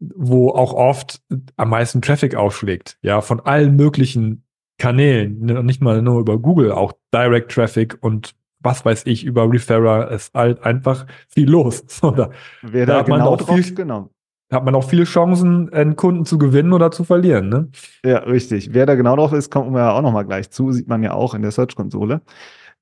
wo 0.00 0.50
auch 0.50 0.72
oft 0.72 1.20
am 1.56 1.70
meisten 1.70 2.02
Traffic 2.02 2.34
aufschlägt. 2.34 2.98
Ja, 3.02 3.20
von 3.20 3.40
allen 3.40 3.76
möglichen 3.76 4.44
Kanälen, 4.78 5.40
nicht 5.64 5.80
mal 5.80 6.02
nur 6.02 6.20
über 6.20 6.38
Google, 6.38 6.72
auch 6.72 6.92
Direct 7.14 7.52
Traffic 7.52 7.98
und 8.00 8.34
was 8.64 8.84
weiß 8.84 9.06
ich, 9.06 9.24
über 9.24 9.50
Referrer 9.50 10.10
ist 10.10 10.34
halt 10.34 10.62
einfach 10.64 11.06
viel 11.28 11.50
los. 11.50 11.84
So, 11.88 12.10
da, 12.10 12.30
Wer 12.62 12.86
da, 12.86 13.02
da 13.02 13.02
genau 13.02 13.36
drauf, 13.36 13.56
viel, 13.56 13.74
genau 13.74 14.10
hat 14.52 14.64
man 14.64 14.74
auch 14.74 14.88
viele 14.88 15.04
Chancen, 15.04 15.72
einen 15.72 15.96
Kunden 15.96 16.24
zu 16.24 16.38
gewinnen 16.38 16.72
oder 16.72 16.90
zu 16.90 17.04
verlieren. 17.04 17.48
Ne? 17.48 17.68
Ja, 18.04 18.18
richtig. 18.18 18.72
Wer 18.72 18.86
da 18.86 18.94
genau 18.94 19.16
drauf 19.16 19.32
ist, 19.32 19.50
kommt 19.50 19.74
ja 19.74 19.92
auch 19.92 20.02
nochmal 20.02 20.26
gleich 20.26 20.50
zu, 20.50 20.72
sieht 20.72 20.88
man 20.88 21.02
ja 21.02 21.14
auch 21.14 21.34
in 21.34 21.42
der 21.42 21.50
Search-Konsole. 21.50 22.20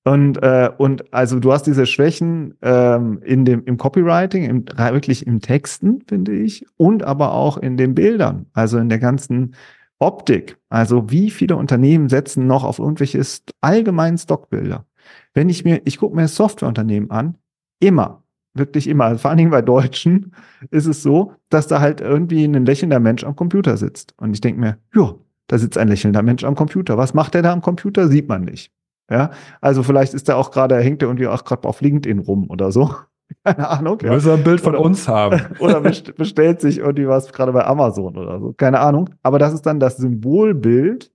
Und, 0.03 0.43
äh, 0.43 0.71
und 0.79 1.13
also 1.13 1.41
du 1.41 1.53
hast 1.53 1.65
diese 1.65 1.87
Schwächen 1.87 2.55
ähm, 2.63 3.21
in 3.23 3.45
dem, 3.45 3.65
im 3.65 3.77
Copywriting, 3.77 4.45
im, 4.45 4.65
wirklich 4.67 5.27
im 5.27 5.41
Texten, 5.41 6.03
finde 6.09 6.33
ich, 6.33 6.67
und 6.77 7.03
aber 7.03 7.35
auch 7.35 7.59
in 7.59 7.77
den 7.77 7.95
Bildern, 7.95 8.47
also 8.55 8.79
in 8.79 8.89
der 8.89 8.99
ganzen 8.99 9.55
Optik. 9.99 10.57
Also 10.71 11.11
wie 11.11 11.31
viele 11.31 11.57
Unternehmen 11.57 12.09
setzen 12.09 12.47
noch 12.47 12.65
auf 12.65 12.79
irgendwelche 12.79 13.23
allgemeinen 13.61 14.17
Stockbilder? 14.17 14.87
Wenn 15.35 15.51
ich 15.51 15.65
mir, 15.65 15.83
ich 15.85 15.99
gucke 15.99 16.17
mir 16.17 16.29
Softwareunternehmen 16.29 17.11
an, 17.11 17.37
immer 17.79 18.23
wirklich 18.55 18.89
immer, 18.89 19.17
vor 19.19 19.31
allen 19.31 19.39
Dingen 19.39 19.51
bei 19.51 19.63
Deutschen, 19.63 20.33
ist 20.71 20.87
es 20.87 21.03
so, 21.03 21.35
dass 21.49 21.67
da 21.67 21.81
halt 21.81 22.01
irgendwie 22.01 22.45
ein 22.45 22.67
lächelnder 22.67 23.01
Mensch 23.01 23.25
am 23.25 23.37
Computer 23.37 23.77
sitzt. 23.77 24.15
Und 24.17 24.35
ich 24.35 24.41
denke 24.41 24.61
mir, 24.61 24.79
ja, 24.95 25.15
da 25.47 25.59
sitzt 25.59 25.79
ein 25.79 25.89
lächelnder 25.89 26.23
Mensch 26.23 26.45
am 26.45 26.55
Computer. 26.55 26.99
Was 26.99 27.15
macht 27.15 27.35
der 27.35 27.43
da 27.43 27.53
am 27.53 27.63
Computer? 27.63 28.09
Sieht 28.09 28.29
man 28.29 28.45
nicht. 28.45 28.73
Ja, 29.11 29.31
also 29.61 29.83
vielleicht 29.83 30.15
ist 30.15 30.29
er 30.29 30.37
auch 30.37 30.53
gerade, 30.53 30.79
hängt 30.79 31.03
er 31.03 31.09
irgendwie 31.09 31.27
auch 31.27 31.45
gerade 31.45 31.67
auf 31.67 31.81
LinkedIn 31.81 32.21
rum 32.21 32.49
oder 32.49 32.71
so. 32.71 32.95
Keine 33.45 33.69
Ahnung. 33.69 33.99
Ja. 34.03 34.13
Muss 34.13 34.27
er 34.27 34.35
ein 34.35 34.45
Bild 34.45 34.61
von 34.61 34.75
oder, 34.75 34.85
uns 34.85 35.09
haben. 35.09 35.41
Oder 35.59 35.81
bestellt 35.81 36.61
sich 36.61 36.79
irgendwie 36.79 37.07
was 37.07 37.33
gerade 37.33 37.53
bei 37.53 37.65
Amazon 37.65 38.17
oder 38.17 38.41
so. 38.41 38.53
Keine 38.55 38.81
Ahnung. 38.81 39.11
Aber 39.23 39.39
das 39.39 39.53
ist 39.53 39.63
dann 39.63 39.79
das 39.79 39.99
Symbolbild, 39.99 41.13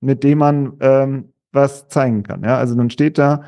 mit 0.00 0.24
dem 0.24 0.38
man 0.38 0.72
ähm, 0.80 1.32
was 1.52 1.86
zeigen 1.88 2.24
kann. 2.24 2.42
Ja, 2.42 2.58
also 2.58 2.74
dann 2.74 2.90
steht 2.90 3.16
da, 3.16 3.42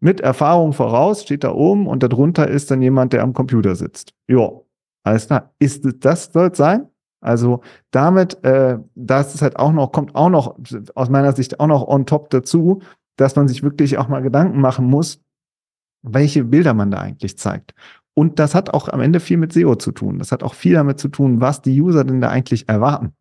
mit 0.00 0.20
Erfahrung 0.20 0.72
voraus, 0.72 1.22
steht 1.22 1.44
da 1.44 1.52
oben 1.52 1.86
und 1.86 2.02
darunter 2.02 2.48
ist 2.48 2.70
dann 2.70 2.82
jemand, 2.82 3.12
der 3.12 3.22
am 3.22 3.32
Computer 3.32 3.74
sitzt. 3.74 4.14
Ja, 4.28 4.50
alles 5.02 5.26
klar. 5.26 5.52
Ist 5.58 5.86
das 6.00 6.32
soll 6.32 6.54
sein? 6.54 6.88
Also 7.20 7.62
damit, 7.90 8.42
äh, 8.44 8.78
das 8.94 9.34
ist 9.34 9.42
halt 9.42 9.58
auch 9.58 9.72
noch, 9.72 9.90
kommt 9.90 10.14
auch 10.14 10.30
noch 10.30 10.56
aus 10.94 11.08
meiner 11.08 11.32
Sicht 11.32 11.58
auch 11.58 11.66
noch 11.66 11.86
on 11.86 12.06
top 12.06 12.30
dazu, 12.30 12.80
dass 13.16 13.34
man 13.34 13.48
sich 13.48 13.62
wirklich 13.62 13.98
auch 13.98 14.08
mal 14.08 14.22
Gedanken 14.22 14.60
machen 14.60 14.86
muss, 14.86 15.20
welche 16.02 16.44
Bilder 16.44 16.74
man 16.74 16.90
da 16.90 16.98
eigentlich 16.98 17.36
zeigt. 17.36 17.74
Und 18.14 18.38
das 18.38 18.54
hat 18.54 18.70
auch 18.70 18.88
am 18.88 19.00
Ende 19.00 19.20
viel 19.20 19.36
mit 19.36 19.52
SEO 19.52 19.76
zu 19.76 19.92
tun. 19.92 20.18
Das 20.18 20.32
hat 20.32 20.42
auch 20.42 20.54
viel 20.54 20.74
damit 20.74 20.98
zu 20.98 21.08
tun, 21.08 21.40
was 21.40 21.62
die 21.62 21.80
User 21.80 22.04
denn 22.04 22.20
da 22.20 22.28
eigentlich 22.28 22.68
erwarten. 22.68 23.14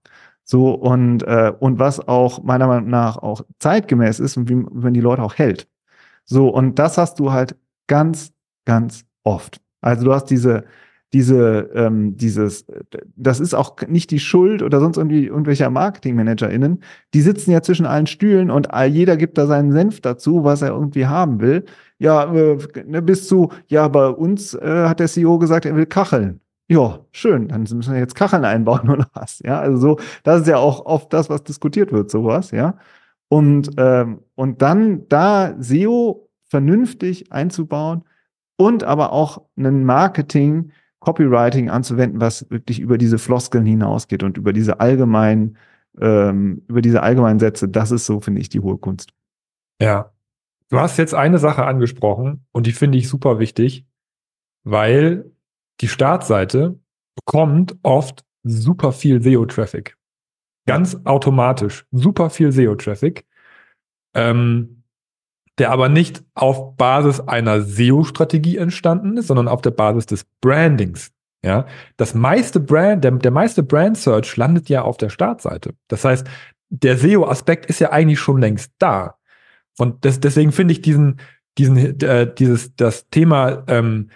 So 0.43 0.73
und, 0.73 1.23
äh, 1.23 1.51
und 1.59 1.79
was 1.79 2.07
auch 2.07 2.43
meiner 2.43 2.67
Meinung 2.67 2.89
nach 2.89 3.17
auch 3.17 3.41
zeitgemäß 3.59 4.19
ist 4.19 4.37
und 4.37 4.49
wie 4.49 4.63
wenn 4.71 4.93
die 4.93 5.01
Leute 5.01 5.23
auch 5.23 5.35
hält. 5.35 5.67
So, 6.27 6.49
und 6.49 6.77
das 6.77 6.97
hast 6.97 7.19
du 7.19 7.31
halt 7.31 7.55
ganz, 7.87 8.33
ganz 8.65 9.05
oft. 9.23 9.61
Also 9.81 10.05
du 10.05 10.13
hast 10.13 10.25
diese, 10.25 10.65
diese, 11.13 11.69
ähm, 11.73 12.17
dieses, 12.17 12.65
das 13.15 13.39
ist 13.39 13.53
auch 13.53 13.77
nicht 13.87 14.11
die 14.11 14.19
Schuld 14.19 14.61
oder 14.61 14.81
sonst 14.81 14.97
irgendwie 14.97 15.25
irgendwelcher 15.25 15.69
MarketingmanagerInnen. 15.69 16.83
Die 17.13 17.21
sitzen 17.21 17.51
ja 17.51 17.61
zwischen 17.61 17.85
allen 17.85 18.07
Stühlen 18.07 18.51
und 18.51 18.67
jeder 18.89 19.15
gibt 19.15 19.37
da 19.37 19.47
seinen 19.47 19.71
Senf 19.71 20.01
dazu, 20.01 20.43
was 20.43 20.61
er 20.61 20.69
irgendwie 20.69 21.05
haben 21.05 21.39
will. 21.39 21.63
Ja, 21.97 22.31
äh, 22.33 22.57
ne, 22.85 23.01
bis 23.01 23.27
zu, 23.27 23.51
ja, 23.67 23.87
bei 23.87 24.07
uns 24.09 24.53
äh, 24.53 24.87
hat 24.87 24.99
der 24.99 25.07
CEO 25.07 25.39
gesagt, 25.39 25.65
er 25.65 25.75
will 25.75 25.85
Kacheln. 25.85 26.41
Ja, 26.69 26.99
schön, 27.13 27.47
dann 27.47 27.61
müssen 27.61 27.93
wir 27.93 27.99
jetzt 27.99 28.15
Kacheln 28.15 28.43
einbauen 28.43 28.89
oder 28.89 29.07
was. 29.13 29.39
Ja, 29.45 29.59
also 29.59 29.77
so, 29.77 29.99
das 30.23 30.41
ist 30.41 30.47
ja 30.47 30.57
auch 30.57 30.85
oft 30.85 31.13
das, 31.13 31.29
was 31.29 31.43
diskutiert 31.43 31.93
wird, 31.93 32.11
sowas, 32.11 32.51
ja. 32.51 32.75
Und, 33.29 33.71
ähm, 33.77 34.21
und 34.35 34.61
dann 34.61 35.07
da 35.09 35.55
SEO 35.59 36.29
vernünftig 36.49 37.31
einzubauen 37.31 38.03
und 38.57 38.83
aber 38.83 39.11
auch 39.11 39.43
ein 39.57 39.83
Marketing, 39.83 40.71
Copywriting 40.99 41.69
anzuwenden, 41.69 42.21
was 42.21 42.49
wirklich 42.49 42.79
über 42.79 42.97
diese 42.97 43.19
Floskeln 43.19 43.65
hinausgeht 43.65 44.23
und 44.23 44.37
über 44.37 44.53
diese 44.53 44.79
allgemeinen, 44.79 45.57
ähm, 45.99 46.63
über 46.67 46.81
diese 46.81 47.03
allgemeinen 47.03 47.39
Sätze, 47.39 47.69
das 47.69 47.91
ist 47.91 48.05
so, 48.05 48.19
finde 48.19 48.41
ich, 48.41 48.49
die 48.49 48.59
hohe 48.59 48.77
Kunst. 48.77 49.11
Ja. 49.81 50.11
Du 50.69 50.79
hast 50.79 50.97
jetzt 50.97 51.13
eine 51.13 51.37
Sache 51.37 51.65
angesprochen 51.65 52.45
und 52.51 52.67
die 52.67 52.73
finde 52.73 52.97
ich 52.97 53.07
super 53.07 53.39
wichtig, 53.39 53.85
weil 54.65 55.31
die 55.79 55.87
Startseite 55.87 56.77
bekommt 57.15 57.77
oft 57.83 58.25
super 58.43 58.91
viel 58.91 59.21
SEO-Traffic. 59.21 59.97
Ganz 60.67 60.97
automatisch. 61.05 61.85
Super 61.91 62.29
viel 62.29 62.51
SEO-Traffic. 62.51 63.25
Ähm, 64.13 64.83
der 65.57 65.71
aber 65.71 65.89
nicht 65.89 66.23
auf 66.35 66.75
Basis 66.75 67.19
einer 67.19 67.61
SEO-Strategie 67.61 68.57
entstanden 68.57 69.17
ist, 69.17 69.27
sondern 69.27 69.47
auf 69.47 69.61
der 69.61 69.71
Basis 69.71 70.05
des 70.05 70.25
Brandings. 70.39 71.11
Ja, 71.43 71.65
das 71.97 72.13
meiste 72.13 72.59
Brand, 72.59 73.03
der, 73.03 73.11
der 73.11 73.31
meiste 73.31 73.63
Brand 73.63 73.97
Search 73.97 74.35
landet 74.37 74.69
ja 74.69 74.81
auf 74.81 74.97
der 74.97 75.09
Startseite. 75.09 75.73
Das 75.87 76.03
heißt, 76.03 76.27
der 76.69 76.97
SEO-Aspekt 76.97 77.67
ist 77.67 77.79
ja 77.79 77.91
eigentlich 77.91 78.19
schon 78.19 78.39
längst 78.39 78.73
da. 78.79 79.15
Und 79.77 80.03
das, 80.03 80.19
deswegen 80.19 80.51
finde 80.51 80.73
ich 80.73 80.81
diesen, 80.81 81.19
diesen, 81.57 81.99
äh, 82.01 82.31
dieses, 82.33 82.75
das 82.75 83.09
Thema, 83.09 83.63
ähm, 83.67 84.09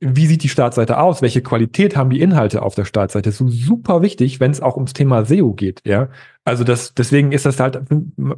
wie 0.00 0.26
sieht 0.26 0.42
die 0.42 0.48
Startseite 0.48 0.98
aus? 0.98 1.20
Welche 1.20 1.42
Qualität 1.42 1.96
haben 1.96 2.10
die 2.10 2.20
Inhalte 2.20 2.62
auf 2.62 2.74
der 2.74 2.84
Startseite? 2.84 3.32
So 3.32 3.48
super 3.48 4.02
wichtig, 4.02 4.40
wenn 4.40 4.50
es 4.50 4.62
auch 4.62 4.76
ums 4.76 4.94
Thema 4.94 5.24
SEO 5.24 5.52
geht, 5.52 5.82
ja. 5.84 6.08
Also 6.44 6.64
das, 6.64 6.94
deswegen 6.94 7.32
ist 7.32 7.46
das 7.46 7.60
halt 7.60 7.80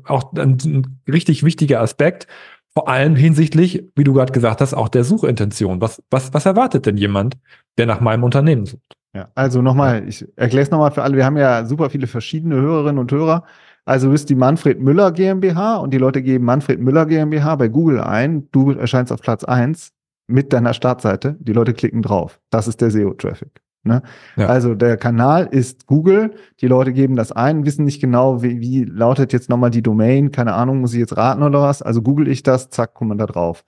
auch 0.05 0.33
ein, 0.35 0.59
ein 0.65 1.01
richtig 1.09 1.45
wichtiger 1.45 1.81
Aspekt. 1.81 2.27
Vor 2.75 2.89
allem 2.89 3.17
hinsichtlich, 3.17 3.85
wie 3.95 4.05
du 4.05 4.13
gerade 4.13 4.33
gesagt 4.33 4.61
hast, 4.61 4.75
auch 4.75 4.89
der 4.89 5.05
Suchintention. 5.05 5.81
Was, 5.81 6.03
was, 6.11 6.35
was 6.35 6.47
erwartet 6.47 6.85
denn 6.87 6.97
jemand, 6.97 7.37
der 7.79 7.87
nach 7.87 8.01
meinem 8.01 8.25
Unternehmen 8.25 8.67
sucht? 8.67 8.97
Ja, 9.15 9.29
also 9.35 9.63
nochmal, 9.63 10.07
ich 10.07 10.27
erkläre 10.37 10.65
es 10.65 10.71
nochmal 10.71 10.91
für 10.91 11.03
alle. 11.03 11.17
Wir 11.17 11.25
haben 11.25 11.39
ja 11.39 11.65
super 11.65 11.89
viele 11.91 12.07
verschiedene 12.07 12.57
Hörerinnen 12.57 12.99
und 12.99 13.11
Hörer. 13.11 13.45
Also 13.87 14.09
du 14.09 14.13
bist 14.13 14.29
die 14.29 14.35
Manfred 14.35 14.81
Müller 14.81 15.13
GmbH 15.13 15.77
und 15.77 15.95
die 15.95 15.99
Leute 15.99 16.21
geben 16.23 16.45
Manfred 16.45 16.81
Müller 16.81 17.07
GmbH 17.07 17.57
bei 17.57 17.69
Google 17.69 18.01
ein. 18.01 18.51
Du 18.51 18.73
erscheinst 18.73 19.13
auf 19.13 19.23
Platz 19.23 19.45
eins 19.45 19.96
mit 20.27 20.53
deiner 20.53 20.75
Startseite. 20.75 21.37
Die 21.41 21.53
Leute 21.53 21.75
klicken 21.75 22.03
drauf. 22.03 22.41
Das 22.51 22.69
ist 22.69 22.81
der 22.81 22.91
SEO-Traffic. 22.91 23.63
Ne? 23.85 24.03
Ja. 24.37 24.47
Also 24.47 24.75
der 24.75 24.97
Kanal 24.97 25.47
ist 25.47 25.87
Google. 25.87 26.35
Die 26.61 26.67
Leute 26.67 26.93
geben 26.93 27.15
das 27.15 27.31
ein, 27.31 27.65
wissen 27.65 27.85
nicht 27.85 28.01
genau, 28.01 28.43
wie, 28.43 28.61
wie 28.61 28.85
lautet 28.85 29.33
jetzt 29.33 29.49
nochmal 29.49 29.71
die 29.71 29.83
Domain. 29.83 30.33
Keine 30.33 30.55
Ahnung, 30.55 30.81
muss 30.81 30.93
ich 30.93 30.99
jetzt 30.99 31.17
raten 31.17 31.43
oder 31.43 31.63
was? 31.63 31.83
Also 31.83 32.03
google 32.03 32.27
ich 32.27 32.43
das, 32.43 32.71
zack, 32.71 32.95
kommt 32.95 33.11
man 33.11 33.19
da 33.19 33.27
drauf. 33.27 33.65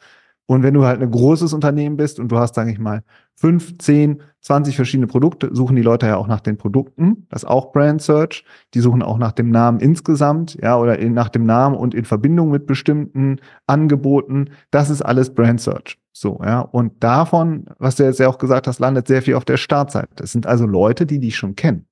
Und 0.50 0.62
wenn 0.62 0.73
du 0.73 0.87
halt 0.87 1.03
ein 1.03 1.11
großes 1.11 1.53
Unternehmen 1.53 1.99
bist 1.99 2.19
und 2.19 2.33
du 2.33 2.38
hast, 2.38 2.55
sage 2.55 2.73
ich 2.73 2.79
mal, 2.79 3.03
fünf, 3.35 3.77
zehn, 3.79 4.23
zwanzig 4.41 4.77
verschiedene 4.77 5.07
Produkte, 5.07 5.55
suchen 5.55 5.77
die 5.77 5.83
Leute 5.83 6.07
ja 6.07 6.17
auch 6.17 6.27
nach 6.27 6.41
den 6.41 6.57
Produkten. 6.57 7.27
Das 7.29 7.43
ist 7.43 7.49
auch 7.49 7.71
Brand 7.71 8.00
Search. 8.00 8.45
Die 8.73 8.81
suchen 8.81 9.03
auch 9.03 9.19
nach 9.19 9.33
dem 9.33 9.50
Namen 9.50 9.79
insgesamt, 9.79 10.57
ja, 10.62 10.79
oder 10.79 10.99
in, 10.99 11.12
nach 11.12 11.29
dem 11.29 11.45
Namen 11.45 11.77
und 11.77 11.95
in 11.95 12.07
Verbindung 12.07 12.50
mit 12.50 12.67
bestimmten 12.67 13.37
Angeboten. 13.67 14.47
Das 14.71 14.88
ist 14.88 15.03
alles 15.03 15.35
Brand 15.35 15.61
Search. 15.61 15.99
So, 16.21 16.41
ja. 16.43 16.61
Und 16.61 17.03
davon, 17.03 17.67
was 17.79 17.97
du 17.97 18.05
jetzt 18.05 18.19
ja 18.19 18.29
auch 18.29 18.39
gesagt 18.39 18.67
hast, 18.67 18.79
landet 18.79 19.07
sehr 19.07 19.23
viel 19.23 19.35
auf 19.35 19.45
der 19.45 19.57
Startseite. 19.57 20.15
Das 20.17 20.33
sind 20.33 20.47
also 20.47 20.67
Leute, 20.67 21.07
die 21.07 21.21
dich 21.21 21.37
schon 21.37 21.55
kennen. 21.55 21.87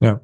Ja. 0.00 0.20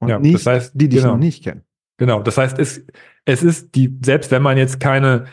Und 0.00 0.08
ja, 0.08 0.18
nicht 0.18 0.34
das 0.34 0.46
heißt, 0.46 0.72
die 0.74 0.88
dich 0.88 1.00
genau. 1.00 1.12
noch 1.12 1.18
nicht 1.18 1.44
kennen. 1.44 1.62
Genau. 1.98 2.22
Das 2.22 2.36
heißt, 2.36 2.58
es, 2.58 2.84
es 3.24 3.42
ist 3.42 3.74
die, 3.74 3.98
selbst 4.04 4.30
wenn 4.30 4.42
man 4.42 4.58
jetzt 4.58 4.80
keine 4.80 5.26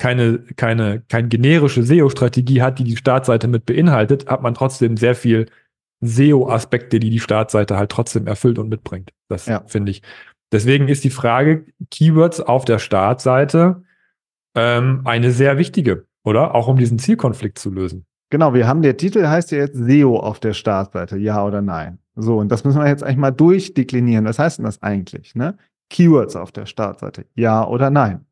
keine, 0.00 0.38
keine, 0.56 1.02
keine 1.08 1.28
generische 1.28 1.82
SEO-Strategie 1.82 2.62
hat, 2.62 2.78
die 2.78 2.84
die 2.84 2.96
Startseite 2.96 3.48
mit 3.48 3.66
beinhaltet, 3.66 4.28
hat 4.28 4.40
man 4.40 4.54
trotzdem 4.54 4.96
sehr 4.96 5.14
viel 5.14 5.46
SEO-Aspekte, 6.00 6.98
die 6.98 7.10
die 7.10 7.20
Startseite 7.20 7.76
halt 7.76 7.90
trotzdem 7.90 8.26
erfüllt 8.26 8.58
und 8.58 8.70
mitbringt. 8.70 9.12
Das 9.28 9.44
ja. 9.44 9.62
finde 9.66 9.90
ich. 9.90 10.02
Deswegen 10.52 10.88
ist 10.88 11.04
die 11.04 11.10
Frage 11.10 11.66
Keywords 11.90 12.40
auf 12.40 12.64
der 12.64 12.78
Startseite 12.78 13.82
ähm, 14.56 15.02
eine 15.04 15.32
sehr 15.32 15.58
wichtige, 15.58 16.06
oder? 16.24 16.54
Auch 16.54 16.68
um 16.68 16.76
diesen 16.76 16.98
Zielkonflikt 16.98 17.58
zu 17.58 17.70
lösen. 17.70 18.06
Genau, 18.30 18.54
wir 18.54 18.68
haben 18.68 18.82
der 18.82 18.96
Titel 18.96 19.26
heißt 19.26 19.50
ja 19.50 19.58
jetzt 19.58 19.76
SEO 19.76 20.18
auf 20.18 20.38
der 20.38 20.52
Startseite, 20.52 21.18
ja 21.18 21.44
oder 21.44 21.62
nein. 21.62 21.98
So, 22.14 22.38
und 22.38 22.50
das 22.50 22.64
müssen 22.64 22.80
wir 22.80 22.86
jetzt 22.86 23.02
eigentlich 23.02 23.16
mal 23.16 23.32
durchdeklinieren. 23.32 24.24
Was 24.24 24.38
heißt 24.38 24.58
denn 24.58 24.64
das 24.64 24.82
eigentlich? 24.82 25.34
Ne? 25.34 25.56
Keywords 25.88 26.36
auf 26.36 26.52
der 26.52 26.66
Startseite, 26.66 27.26
ja 27.34 27.66
oder 27.66 27.90
nein? 27.90 28.24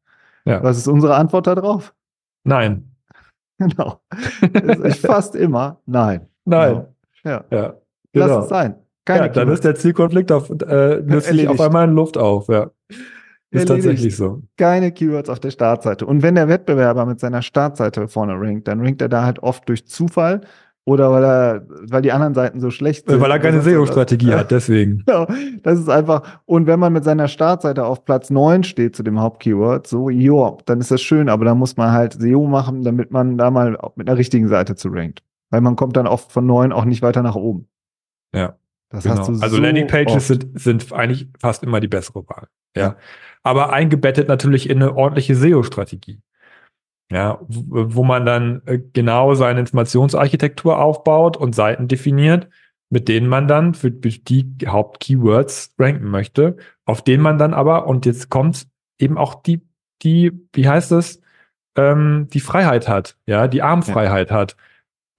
Ja. 0.45 0.63
Was 0.63 0.79
ist 0.79 0.87
unsere 0.87 1.17
Antwort 1.17 1.47
darauf? 1.47 1.95
Nein. 2.45 2.85
Genau. 3.61 4.01
Fast 5.01 5.35
immer 5.35 5.81
nein. 5.85 6.29
Nein. 6.45 6.75
Genau. 6.75 6.95
Ja. 7.25 7.45
ja. 7.51 7.75
Genau. 8.13 8.27
Lass 8.27 8.45
es 8.45 8.49
sein. 8.51 8.77
Keine 9.05 9.27
ja, 9.27 9.33
dann 9.33 9.49
ist 9.49 9.65
der 9.65 9.75
Zielkonflikt 9.75 10.31
auf, 10.31 10.49
äh, 10.49 11.01
löst 11.01 11.27
sich 11.27 11.49
auf 11.49 11.61
einmal 11.61 11.89
in 11.89 11.95
Luft 11.95 12.17
auf. 12.17 12.47
Ja. 12.47 12.71
Ist 13.51 13.69
tatsächlich 13.69 14.17
so. 14.17 14.43
Keine 14.57 14.93
Keywords 14.93 15.31
auf 15.31 15.41
der 15.41 15.51
Startseite. 15.51 16.05
Und 16.05 16.23
wenn 16.23 16.35
der 16.35 16.49
Wettbewerber 16.49 17.07
mit 17.07 17.19
seiner 17.19 17.43
Startseite 17.43 18.09
vorne 18.09 18.35
rankt, 18.35 18.69
dann 18.69 18.81
rankt 18.81 19.01
er 19.01 19.09
da 19.09 19.25
halt 19.25 19.39
oft 19.39 19.69
durch 19.69 19.87
Zufall 19.87 20.43
oder 20.89 21.11
weil 21.13 21.25
er, 21.25 21.67
weil 21.91 22.01
die 22.01 22.13
anderen 22.13 22.33
Seiten 22.33 22.61
so 22.61 22.71
schlecht 22.71 23.09
sind. 23.09 23.21
Weil 23.21 23.31
er 23.31 23.39
keine 23.39 23.61
SEO-Strategie 23.61 24.33
hat, 24.33 24.51
deswegen. 24.51 25.03
Genau. 25.07 25.27
Das 25.63 25.79
ist 25.79 25.91
einfach, 25.91 26.41
und 26.47 26.67
wenn 26.67 26.81
man 26.81 26.95
mit 26.95 27.05
seiner 27.05 27.29
Startseite 27.29 27.85
auf 27.85 28.07
Platz 28.07 28.31
9 28.31 28.65
steht 28.65 28.97
zu 28.97 29.03
dem 29.03 29.21
Hauptkeyword, 29.21 29.87
so, 29.87 30.09
jo, 30.09 30.57
dann 30.65 30.81
ist 30.81 30.91
das 30.91 31.03
schön, 31.03 31.29
aber 31.29 31.45
da 31.45 31.55
muss 31.55 31.77
man 31.77 31.93
halt 31.93 32.15
SEO 32.15 32.47
machen, 32.47 32.85
damit 32.85 33.11
man 33.11 33.37
da 33.37 33.51
mal 33.51 33.79
mit 33.97 34.09
einer 34.09 34.19
richtigen 34.19 34.49
Seite 34.49 34.77
zu 34.77 34.89
rankt. 34.89 35.23
Weil 35.51 35.61
man 35.61 35.77
kommt 35.77 35.97
dann 35.97 36.07
oft 36.07 36.33
von 36.33 36.47
9 36.47 36.73
auch 36.73 36.87
nicht 36.87 37.03
weiter 37.03 37.23
nach 37.23 37.35
oben. 37.37 37.69
Ja. 38.35 38.57
Das 38.91 39.05
genau. 39.05 39.17
hast 39.17 39.29
du 39.29 39.33
also 39.35 39.57
so 39.57 39.63
Landingpages 39.63 40.29
sind, 40.29 40.59
sind 40.59 40.93
eigentlich 40.93 41.29
fast 41.39 41.63
immer 41.63 41.81
die 41.81 41.89
bessere 41.89 42.27
Wahl. 42.29 42.49
Ja. 42.77 42.83
ja. 42.83 42.97
Aber 43.43 43.73
eingebettet 43.73 44.29
natürlich 44.29 44.69
in 44.69 44.83
eine 44.83 44.97
ordentliche 44.97 45.35
SEO-Strategie 45.35 46.23
ja, 47.11 47.39
wo 47.49 48.05
man 48.05 48.27
dann 48.27 48.63
äh, 48.67 48.79
genau 48.93 49.35
seine 49.35 49.61
Informationsarchitektur 49.61 50.79
aufbaut 50.79 51.37
und 51.37 51.55
Seiten 51.55 51.89
definiert, 51.89 52.49
mit 52.91 53.09
denen 53.09 53.29
man 53.29 53.49
dann 53.49 53.75
für 53.75 53.91
die 53.91 54.57
Hauptkeywords 54.67 55.75
ranken 55.79 56.11
möchte, 56.11 56.57
auf 56.85 57.03
denen 57.03 57.23
man 57.23 57.39
dann 57.39 57.55
aber, 57.55 57.87
und 57.87 58.07
jetzt 58.07 58.29
kommt 58.29 58.67
eben 58.99 59.17
auch 59.17 59.43
die, 59.43 59.63
die, 60.03 60.33
wie 60.53 60.69
heißt 60.69 60.93
es, 60.93 61.21
ähm, 61.77 62.29
die 62.33 62.41
Freiheit 62.41 62.89
hat, 62.89 63.17
ja, 63.27 63.49
die 63.49 63.63
Armfreiheit 63.63 64.31
ja. 64.31 64.37
hat, 64.37 64.57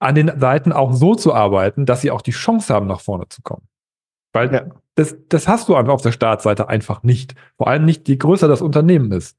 an 0.00 0.14
den 0.14 0.40
Seiten 0.40 0.72
auch 0.72 0.92
so 0.92 1.14
zu 1.14 1.32
arbeiten, 1.34 1.86
dass 1.86 2.00
sie 2.00 2.10
auch 2.10 2.22
die 2.22 2.32
Chance 2.32 2.74
haben, 2.74 2.86
nach 2.86 3.00
vorne 3.00 3.28
zu 3.28 3.42
kommen. 3.42 3.68
Weil 4.32 4.52
ja. 4.52 4.64
das, 4.94 5.16
das 5.28 5.46
hast 5.46 5.68
du 5.68 5.76
einfach 5.76 5.92
auf 5.92 6.02
der 6.02 6.12
Startseite 6.12 6.68
einfach 6.68 7.02
nicht. 7.02 7.34
Vor 7.56 7.68
allem 7.68 7.84
nicht, 7.84 8.08
je 8.08 8.16
größer 8.16 8.48
das 8.48 8.62
Unternehmen 8.62 9.12
ist. 9.12 9.36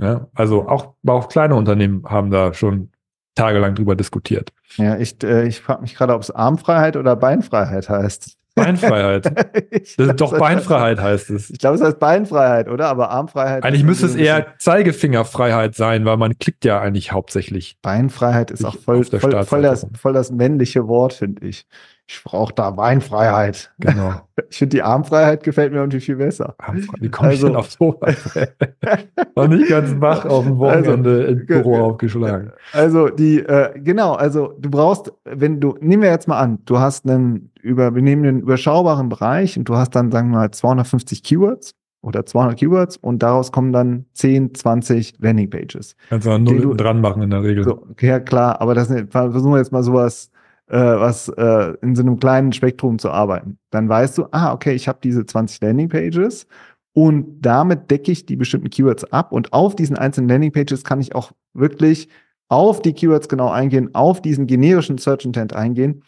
Ja, 0.00 0.28
also 0.34 0.68
auch, 0.68 0.94
auch 1.06 1.28
kleine 1.28 1.54
Unternehmen 1.54 2.04
haben 2.08 2.30
da 2.30 2.54
schon 2.54 2.90
tagelang 3.34 3.74
drüber 3.74 3.96
diskutiert. 3.96 4.52
Ja, 4.76 4.96
ich, 4.96 5.22
äh, 5.22 5.46
ich 5.46 5.60
frage 5.60 5.82
mich 5.82 5.94
gerade, 5.94 6.14
ob 6.14 6.22
es 6.22 6.30
Armfreiheit 6.30 6.96
oder 6.96 7.16
Beinfreiheit 7.16 7.88
heißt. 7.88 8.36
Beinfreiheit. 8.54 9.26
ist 9.70 9.98
doch 10.20 10.38
Beinfreiheit 10.38 11.00
heißt 11.00 11.30
es. 11.30 11.50
Ich 11.50 11.58
glaube, 11.58 11.76
es 11.76 11.82
heißt 11.82 11.98
Beinfreiheit, 11.98 12.68
oder? 12.68 12.88
Aber 12.88 13.10
Armfreiheit. 13.10 13.64
Eigentlich 13.64 13.84
müsste 13.84 14.06
es 14.06 14.14
eher 14.14 14.58
Zeigefingerfreiheit 14.58 15.74
sein, 15.74 16.04
weil 16.04 16.16
man 16.16 16.38
klickt 16.38 16.64
ja 16.64 16.80
eigentlich 16.80 17.12
hauptsächlich. 17.12 17.76
Beinfreiheit 17.82 18.50
ist 18.50 18.64
auch 18.64 18.76
voll, 18.76 19.04
voll, 19.04 19.44
voll, 19.44 19.62
das, 19.62 19.86
voll 20.00 20.12
das 20.12 20.30
männliche 20.30 20.86
Wort, 20.86 21.14
finde 21.14 21.46
ich. 21.46 21.66
Ich 22.06 22.22
brauche 22.22 22.52
da 22.52 22.76
Weinfreiheit. 22.76 23.72
Genau. 23.78 24.14
Ich 24.50 24.58
finde, 24.58 24.76
die 24.76 24.82
Armfreiheit 24.82 25.44
gefällt 25.44 25.72
mir 25.72 25.78
irgendwie 25.78 26.00
viel 26.00 26.16
besser. 26.16 26.56
Wie 26.98 27.08
komme 27.08 27.34
ich 27.34 27.36
also, 27.36 27.46
denn 27.46 27.56
auf 27.56 27.70
sowas? 27.70 28.16
War 29.36 29.46
nicht 29.46 29.68
ganz 29.68 30.00
wach 30.00 30.24
auf 30.24 30.44
dem 30.44 30.58
Wochenende 30.58 31.10
also, 31.10 31.32
im 31.32 31.46
Büro 31.46 31.76
aufgeschlagen. 31.76 32.50
Also 32.72 33.08
die, 33.10 33.38
äh, 33.38 33.78
genau, 33.78 34.14
also 34.14 34.54
du 34.58 34.70
brauchst, 34.70 35.12
wenn 35.24 35.60
du, 35.60 35.76
nehmen 35.80 36.02
wir 36.02 36.10
jetzt 36.10 36.26
mal 36.26 36.40
an, 36.40 36.58
du 36.64 36.80
hast 36.80 37.08
einen 37.08 37.52
über, 37.62 37.94
wir 37.94 38.02
nehmen 38.02 38.26
einen 38.26 38.40
überschaubaren 38.40 39.08
Bereich 39.08 39.56
und 39.56 39.68
du 39.68 39.76
hast 39.76 39.90
dann, 39.90 40.10
sagen 40.10 40.30
wir 40.30 40.38
mal, 40.38 40.50
250 40.50 41.22
Keywords 41.22 41.76
oder 42.02 42.26
200 42.26 42.58
Keywords 42.58 42.96
und 42.96 43.22
daraus 43.22 43.52
kommen 43.52 43.72
dann 43.72 44.06
10, 44.14 44.54
20 44.54 45.14
Landingpages. 45.20 45.94
Kannst 46.08 46.26
du 46.26 46.32
auch 46.32 46.38
null 46.38 46.76
dran 46.76 47.00
machen 47.00 47.22
in 47.22 47.30
der 47.30 47.44
Regel. 47.44 47.62
So, 47.62 47.86
ja, 48.00 48.18
klar, 48.18 48.60
aber 48.60 48.74
das 48.74 48.92
versuchen 49.10 49.52
wir 49.52 49.58
jetzt 49.58 49.72
mal 49.72 49.84
sowas 49.84 50.30
äh, 50.68 50.78
was 50.78 51.28
äh, 51.28 51.74
in 51.82 51.94
so 51.94 52.02
einem 52.02 52.18
kleinen 52.18 52.52
Spektrum 52.52 52.98
zu 52.98 53.10
arbeiten. 53.10 53.58
Dann 53.70 53.88
weißt 53.88 54.18
du, 54.18 54.26
ah, 54.30 54.52
okay, 54.52 54.74
ich 54.74 54.88
habe 54.88 54.98
diese 55.02 55.26
20 55.26 55.60
Landingpages 55.60 56.46
und 56.92 57.40
damit 57.40 57.90
decke 57.90 58.12
ich 58.12 58.26
die 58.26 58.36
bestimmten 58.36 58.70
Keywords 58.70 59.04
ab 59.12 59.32
und 59.32 59.52
auf 59.52 59.76
diesen 59.76 59.96
einzelnen 59.96 60.28
Landingpages 60.28 60.84
kann 60.84 61.00
ich 61.00 61.14
auch 61.14 61.32
wirklich 61.52 62.08
auf 62.48 62.82
die 62.82 62.92
Keywords 62.92 63.28
genau 63.28 63.50
eingehen, 63.50 63.94
auf 63.94 64.22
diesen 64.22 64.46
generischen 64.46 64.98
Search 64.98 65.24
Intent 65.24 65.54
eingehen 65.54 66.02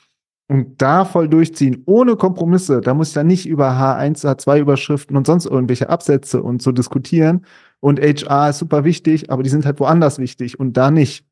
und 0.48 0.80
da 0.80 1.04
voll 1.04 1.28
durchziehen, 1.28 1.82
ohne 1.86 2.16
Kompromisse. 2.16 2.80
Da 2.80 2.94
muss 2.94 3.08
ich 3.08 3.14
dann 3.14 3.26
nicht 3.26 3.46
über 3.46 3.70
H1, 3.70 4.24
H2 4.24 4.60
Überschriften 4.60 5.16
und 5.16 5.26
sonst 5.26 5.46
irgendwelche 5.46 5.88
Absätze 5.88 6.42
und 6.42 6.62
so 6.62 6.72
diskutieren. 6.72 7.44
Und 7.80 8.00
HR 8.00 8.50
ist 8.50 8.58
super 8.58 8.84
wichtig, 8.84 9.30
aber 9.30 9.42
die 9.42 9.50
sind 9.50 9.66
halt 9.66 9.80
woanders 9.80 10.18
wichtig 10.18 10.58
und 10.60 10.76
da 10.76 10.90
nicht. 10.90 11.26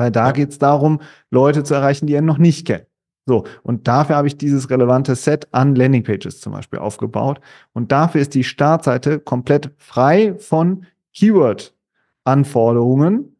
Weil 0.00 0.10
da 0.10 0.32
geht 0.32 0.48
es 0.48 0.58
darum, 0.58 1.00
Leute 1.30 1.62
zu 1.62 1.74
erreichen, 1.74 2.06
die 2.06 2.14
er 2.14 2.22
noch 2.22 2.38
nicht 2.38 2.66
kennt. 2.66 2.86
So, 3.26 3.44
und 3.62 3.86
dafür 3.86 4.16
habe 4.16 4.28
ich 4.28 4.38
dieses 4.38 4.70
relevante 4.70 5.14
Set 5.14 5.46
an 5.52 5.74
Landingpages 5.74 6.40
zum 6.40 6.54
Beispiel 6.54 6.78
aufgebaut. 6.78 7.38
Und 7.74 7.92
dafür 7.92 8.22
ist 8.22 8.32
die 8.32 8.44
Startseite 8.44 9.20
komplett 9.20 9.72
frei 9.76 10.36
von 10.38 10.86
Keyword-Anforderungen 11.12 13.36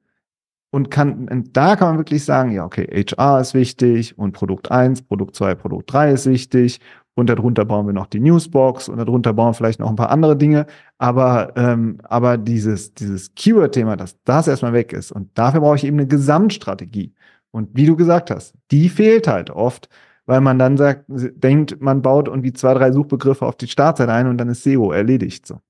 und 0.70 0.90
kann, 0.90 1.30
und 1.30 1.56
da 1.56 1.76
kann 1.76 1.88
man 1.88 1.96
wirklich 1.96 2.26
sagen, 2.26 2.52
ja, 2.52 2.66
okay, 2.66 2.86
HR 2.86 3.40
ist 3.40 3.54
wichtig 3.54 4.18
und 4.18 4.32
Produkt 4.32 4.70
1, 4.70 5.00
Produkt 5.02 5.36
2, 5.36 5.54
Produkt 5.54 5.90
3 5.90 6.12
ist 6.12 6.26
wichtig 6.26 6.78
und 7.20 7.28
darunter 7.28 7.64
bauen 7.64 7.86
wir 7.86 7.92
noch 7.92 8.06
die 8.06 8.20
Newsbox 8.20 8.88
und 8.88 8.98
darunter 8.98 9.32
bauen 9.32 9.54
vielleicht 9.54 9.78
noch 9.78 9.88
ein 9.88 9.96
paar 9.96 10.10
andere 10.10 10.36
Dinge. 10.36 10.66
Aber, 10.98 11.52
ähm, 11.56 11.98
aber 12.04 12.38
dieses, 12.38 12.94
dieses 12.94 13.34
Keyword-Thema, 13.34 13.96
dass 13.96 14.16
das 14.24 14.48
erstmal 14.48 14.72
weg 14.72 14.92
ist. 14.92 15.12
Und 15.12 15.36
dafür 15.38 15.60
brauche 15.60 15.76
ich 15.76 15.84
eben 15.84 15.98
eine 15.98 16.08
Gesamtstrategie. 16.08 17.14
Und 17.52 17.70
wie 17.74 17.86
du 17.86 17.96
gesagt 17.96 18.30
hast, 18.30 18.54
die 18.70 18.88
fehlt 18.88 19.28
halt 19.28 19.50
oft, 19.50 19.88
weil 20.26 20.40
man 20.40 20.58
dann 20.58 20.76
sagt, 20.76 21.04
denkt, 21.08 21.80
man 21.80 22.02
baut 22.02 22.28
irgendwie 22.28 22.52
zwei, 22.52 22.74
drei 22.74 22.92
Suchbegriffe 22.92 23.46
auf 23.46 23.56
die 23.56 23.68
Startseite 23.68 24.12
ein 24.12 24.26
und 24.26 24.38
dann 24.38 24.48
ist 24.48 24.62
SEO 24.62 24.92
erledigt 24.92 25.46
so. 25.46 25.60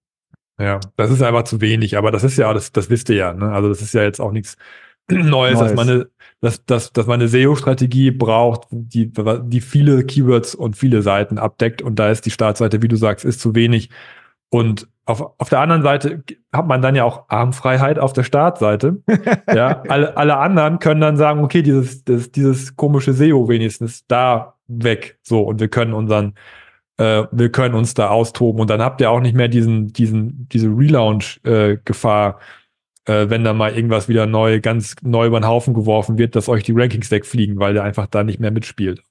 Ja, 0.59 0.78
das 0.97 1.11
ist 1.11 1.23
einfach 1.23 1.45
zu 1.45 1.62
wenig, 1.62 1.97
aber 1.97 2.11
das 2.11 2.23
ist 2.23 2.37
ja, 2.37 2.52
das, 2.52 2.71
das 2.71 2.90
wisst 2.90 3.09
ihr 3.09 3.16
ja, 3.16 3.33
ne? 3.33 3.50
Also 3.50 3.71
das 3.71 3.80
ist 3.80 3.95
ja 3.95 4.02
jetzt 4.02 4.21
auch 4.21 4.30
nichts 4.30 4.57
Neues, 5.11 5.26
Neues. 5.31 5.59
dass 5.59 5.75
man 5.75 5.88
eine, 5.88 6.07
dass, 6.40 6.64
dass, 6.64 6.93
dass 6.93 7.07
man 7.07 7.21
eine 7.21 7.29
SEO-Strategie 7.29 8.11
braucht, 8.11 8.67
die, 8.71 9.12
die 9.12 9.61
viele 9.61 10.05
Keywords 10.05 10.55
und 10.55 10.76
viele 10.76 11.02
Seiten 11.02 11.38
abdeckt. 11.38 11.83
Und 11.83 11.99
da 11.99 12.11
ist 12.11 12.25
die 12.26 12.31
Startseite, 12.31 12.83
wie 12.83 12.88
du 12.88 12.97
sagst, 12.97 13.25
ist 13.25 13.40
zu 13.40 13.55
wenig. 13.55 13.90
Und 14.49 14.88
auf, 15.05 15.23
auf 15.38 15.49
der 15.49 15.61
anderen 15.61 15.83
Seite 15.83 16.25
hat 16.52 16.67
man 16.67 16.83
dann 16.83 16.95
ja 16.95 17.05
auch 17.05 17.29
Armfreiheit 17.29 17.99
auf 17.99 18.12
der 18.12 18.23
Startseite. 18.23 19.02
ja, 19.55 19.83
alle, 19.88 20.17
alle 20.17 20.37
anderen 20.38 20.79
können 20.79 21.00
dann 21.00 21.17
sagen, 21.17 21.45
okay, 21.45 21.62
dieses, 21.62 22.05
das, 22.05 22.31
dieses 22.31 22.76
komische 22.76 23.12
SEO 23.12 23.49
wenigstens 23.49 24.07
da 24.07 24.55
weg. 24.67 25.19
So, 25.23 25.43
und 25.43 25.61
wir 25.61 25.69
können 25.69 25.93
unseren, 25.93 26.35
äh, 26.97 27.25
wir 27.33 27.50
können 27.50 27.75
uns 27.75 27.95
da 27.95 28.09
austoben. 28.09 28.61
Und 28.61 28.71
dann 28.71 28.83
habt 28.83 29.00
ihr 29.00 29.11
auch 29.11 29.21
nicht 29.21 29.37
mehr 29.37 29.49
diesen, 29.49 29.93
diesen, 29.93 30.49
diese 30.49 30.69
Relaunch-Gefahr. 30.69 32.38
Äh, 32.38 32.60
äh, 33.11 33.29
wenn 33.29 33.43
da 33.43 33.52
mal 33.52 33.75
irgendwas 33.75 34.09
wieder 34.09 34.26
neu, 34.26 34.61
ganz 34.61 34.95
neu 35.02 35.26
über 35.26 35.40
den 35.40 35.47
Haufen 35.47 35.75
geworfen 35.75 36.17
wird, 36.17 36.37
dass 36.37 36.49
euch 36.49 36.62
die 36.62 36.73
Rankings 36.73 37.11
wegfliegen, 37.11 37.59
weil 37.59 37.75
der 37.75 37.83
einfach 37.83 38.07
da 38.07 38.23
nicht 38.23 38.38
mehr 38.38 38.52
mitspielt. 38.52 39.03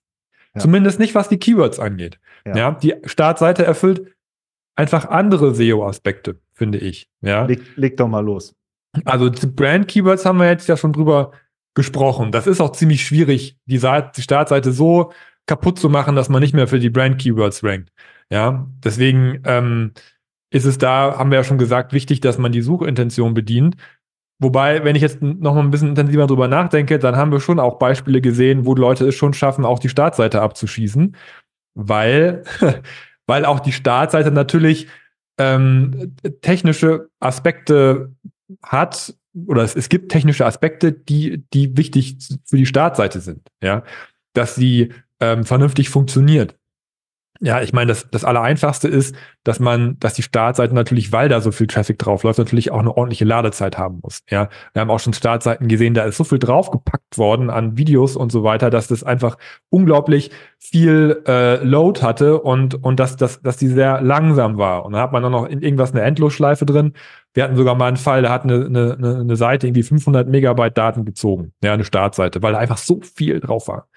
Ja. 0.56 0.62
Zumindest 0.62 1.00
nicht, 1.00 1.16
was 1.16 1.28
die 1.28 1.38
Keywords 1.38 1.80
angeht. 1.80 2.18
Ja. 2.46 2.56
ja. 2.56 2.72
die 2.72 2.96
Startseite 3.04 3.66
erfüllt 3.66 4.16
einfach 4.76 5.10
andere 5.10 5.54
SEO-Aspekte, 5.54 6.40
finde 6.54 6.78
ich. 6.78 7.10
Ja. 7.22 7.46
Leg, 7.46 7.62
leg 7.76 7.98
doch 7.98 8.08
mal 8.08 8.24
los. 8.24 8.56
Also 9.04 9.30
Brand-Keywords 9.30 10.26
haben 10.26 10.40
wir 10.40 10.48
jetzt 10.48 10.70
ja 10.70 10.78
schon 10.78 10.94
drüber 10.94 11.34
gesprochen. 11.76 12.32
Das 12.32 12.48
ist 12.48 12.62
auch 12.62 12.72
ziemlich 12.72 13.06
schwierig, 13.06 13.58
die, 13.66 13.78
Seite, 13.78 14.12
die 14.16 14.22
Startseite 14.22 14.72
so 14.72 15.12
kaputt 15.46 15.78
zu 15.78 15.90
machen, 15.90 16.16
dass 16.16 16.30
man 16.30 16.42
nicht 16.42 16.56
mehr 16.56 16.68
für 16.68 16.80
die 16.80 16.90
Brand-Keywords 16.90 17.64
rankt. 17.64 17.92
Ja, 18.32 18.68
deswegen 18.84 19.42
ähm, 19.46 19.92
ist 20.52 20.66
es 20.66 20.78
da, 20.78 21.18
haben 21.18 21.32
wir 21.32 21.38
ja 21.38 21.44
schon 21.44 21.58
gesagt, 21.58 21.94
wichtig, 21.94 22.22
dass 22.22 22.38
man 22.38 22.52
die 22.52 22.62
Suchintention 22.62 23.34
bedient. 23.34 23.76
Wobei, 24.42 24.84
wenn 24.84 24.96
ich 24.96 25.02
jetzt 25.02 25.22
noch 25.22 25.54
mal 25.54 25.62
ein 25.62 25.72
bisschen 25.72 25.90
intensiver 25.90 26.26
drüber 26.26 26.48
nachdenke, 26.48 26.98
dann 26.98 27.18
haben 27.18 27.32
wir 27.32 27.42
schon 27.42 27.60
auch 27.60 27.78
Beispiele 27.78 28.22
gesehen, 28.22 28.66
wo 28.66 28.74
Leute 28.74 29.08
es 29.08 29.16
schon 29.16 29.34
schaffen, 29.34 29.66
auch 29.66 29.80
die 29.80 29.90
Startseite 29.90 30.42
abzuschießen, 30.42 31.16
weil, 31.76 32.44
weil 33.28 33.46
auch 33.46 33.60
die 33.60 33.74
Startseite 33.74 34.32
natürlich 34.32 34.88
ähm, 35.38 36.16
technische 36.42 37.10
Aspekte 37.20 38.14
hat 38.64 39.14
oder 39.48 39.64
es, 39.64 39.76
es 39.76 39.90
gibt 39.90 40.12
technische 40.12 40.46
Aspekte, 40.46 40.92
die, 40.92 41.44
die 41.54 41.78
wichtig 41.78 42.18
für 42.46 42.58
die 42.58 42.66
Startseite 42.66 43.20
sind, 43.20 43.48
ja, 43.62 43.84
dass 44.34 44.56
sie 44.56 44.94
ähm, 45.20 45.44
vernünftig 45.44 45.90
funktioniert, 45.90 46.56
ja, 47.42 47.62
ich 47.62 47.72
meine, 47.72 47.88
das, 47.88 48.10
das 48.12 48.26
Allereinfachste 48.26 48.90
ist, 48.90 49.16
dass 49.46 49.62
man, 49.62 49.98
dass 50.00 50.14
die 50.14 50.24
Startseite 50.24 50.76
natürlich, 50.76 51.14
weil 51.14 51.30
da 51.30 51.40
so 51.40 51.52
viel 51.52 51.68
Traffic 51.68 51.98
draufläuft, 51.98 52.38
natürlich 52.38 52.70
auch 52.72 52.80
eine 52.80 52.96
ordentliche 52.96 53.24
Ladezeit 53.24 53.78
haben 53.78 54.00
muss. 54.04 54.24
Ja, 54.30 54.50
wir 54.74 54.82
haben 54.82 54.90
auch 54.90 55.00
schon 55.00 55.14
Startseiten 55.14 55.70
gesehen, 55.70 55.94
da 55.94 56.04
ist 56.04 56.18
so 56.18 56.26
viel 56.26 56.40
draufgepackt 56.40 57.18
worden 57.18 57.50
an 57.50 57.78
Videos 57.78 58.18
und 58.18 58.32
so 58.34 58.44
weiter, 58.44 58.70
dass 58.70 58.88
das 58.88 59.06
einfach 59.06 59.38
unglaublich 59.70 60.32
viel 60.58 61.24
äh, 61.28 61.64
Load 61.64 62.02
hatte 62.02 62.42
und, 62.42 62.84
und 62.84 63.00
dass, 63.00 63.16
dass, 63.16 63.42
dass 63.42 63.56
die 63.56 63.70
sehr 63.70 64.02
langsam 64.02 64.58
war. 64.58 64.86
Und 64.86 64.92
dann 64.92 65.02
hat 65.02 65.14
man 65.14 65.24
dann 65.24 65.32
noch 65.32 65.48
in 65.48 65.62
irgendwas 65.62 65.94
eine 65.94 66.02
Endlosschleife 66.02 66.66
drin. 66.66 66.94
Wir 67.34 67.46
hatten 67.46 67.56
sogar 67.56 67.76
mal 67.76 67.88
einen 67.88 67.98
Fall, 67.98 68.22
da 68.22 68.32
hat 68.32 68.44
eine, 68.44 68.66
eine, 68.66 69.20
eine 69.22 69.36
Seite 69.38 69.68
irgendwie 69.68 69.84
500 69.84 70.28
Megabyte 70.28 70.78
Daten 70.78 71.06
gezogen. 71.06 71.54
Ja, 71.64 71.74
eine 71.74 71.86
Startseite, 71.86 72.42
weil 72.42 72.52
da 72.52 72.60
einfach 72.60 72.78
so 72.78 73.00
viel 73.02 73.40
drauf 73.40 73.70
war. 73.70 73.88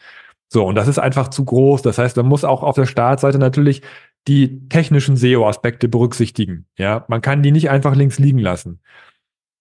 So, 0.52 0.66
und 0.66 0.74
das 0.74 0.86
ist 0.86 0.98
einfach 0.98 1.28
zu 1.28 1.46
groß. 1.46 1.80
Das 1.80 1.96
heißt, 1.96 2.18
man 2.18 2.26
muss 2.26 2.44
auch 2.44 2.62
auf 2.62 2.74
der 2.74 2.84
Startseite 2.84 3.38
natürlich 3.38 3.80
die 4.28 4.68
technischen 4.68 5.16
SEO-Aspekte 5.16 5.88
berücksichtigen. 5.88 6.66
Ja, 6.76 7.06
man 7.08 7.22
kann 7.22 7.42
die 7.42 7.52
nicht 7.52 7.70
einfach 7.70 7.96
links 7.96 8.18
liegen 8.18 8.38
lassen. 8.38 8.80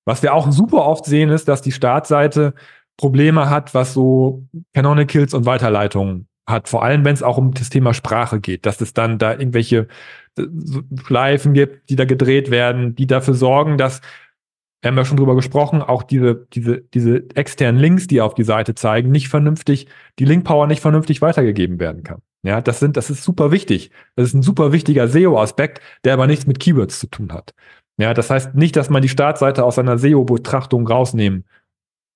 Was 0.03 0.21
wir 0.21 0.33
auch 0.33 0.51
super 0.51 0.85
oft 0.85 1.05
sehen, 1.05 1.29
ist, 1.29 1.47
dass 1.47 1.61
die 1.61 1.71
Startseite 1.71 2.55
Probleme 2.97 3.49
hat, 3.49 3.73
was 3.73 3.93
so 3.93 4.45
Canonicals 4.73 5.33
und 5.33 5.45
Weiterleitungen 5.45 6.27
hat. 6.45 6.67
Vor 6.67 6.83
allem, 6.83 7.05
wenn 7.05 7.13
es 7.13 7.23
auch 7.23 7.37
um 7.37 7.53
das 7.53 7.69
Thema 7.69 7.93
Sprache 7.93 8.41
geht, 8.41 8.65
dass 8.65 8.81
es 8.81 8.93
dann 8.93 9.17
da 9.17 9.31
irgendwelche 9.31 9.87
äh, 10.37 10.43
Schleifen 11.05 11.53
gibt, 11.53 11.89
die 11.89 11.95
da 11.95 12.03
gedreht 12.03 12.51
werden, 12.51 12.95
die 12.95 13.07
dafür 13.07 13.35
sorgen, 13.35 13.77
dass 13.77 14.01
wir 14.81 14.89
haben 14.89 14.97
ja 14.97 15.05
schon 15.05 15.17
drüber 15.17 15.35
gesprochen, 15.35 15.81
auch 15.81 16.03
diese, 16.03 16.47
diese, 16.53 16.81
diese 16.81 17.23
externen 17.35 17.79
Links, 17.79 18.07
die 18.07 18.19
auf 18.19 18.33
die 18.33 18.43
Seite 18.43 18.73
zeigen, 18.73 19.11
nicht 19.11 19.29
vernünftig, 19.29 19.87
die 20.17 20.25
Linkpower 20.25 20.67
nicht 20.67 20.81
vernünftig 20.81 21.21
weitergegeben 21.21 21.79
werden 21.79 22.03
kann. 22.03 22.21
Ja, 22.43 22.61
das 22.61 22.79
sind, 22.79 22.97
das 22.97 23.11
ist 23.11 23.23
super 23.23 23.51
wichtig. 23.51 23.91
Das 24.15 24.29
ist 24.29 24.33
ein 24.33 24.41
super 24.41 24.71
wichtiger 24.71 25.07
SEO-Aspekt, 25.07 25.81
der 26.03 26.13
aber 26.13 26.25
nichts 26.25 26.47
mit 26.47 26.59
Keywords 26.59 26.99
zu 26.99 27.07
tun 27.07 27.31
hat. 27.31 27.53
Ja, 27.97 28.15
das 28.15 28.31
heißt 28.31 28.55
nicht, 28.55 28.75
dass 28.75 28.89
man 28.89 29.03
die 29.03 29.09
Startseite 29.09 29.63
aus 29.63 29.77
einer 29.77 29.99
SEO-Betrachtung 29.99 30.87
rausnehmen 30.87 31.45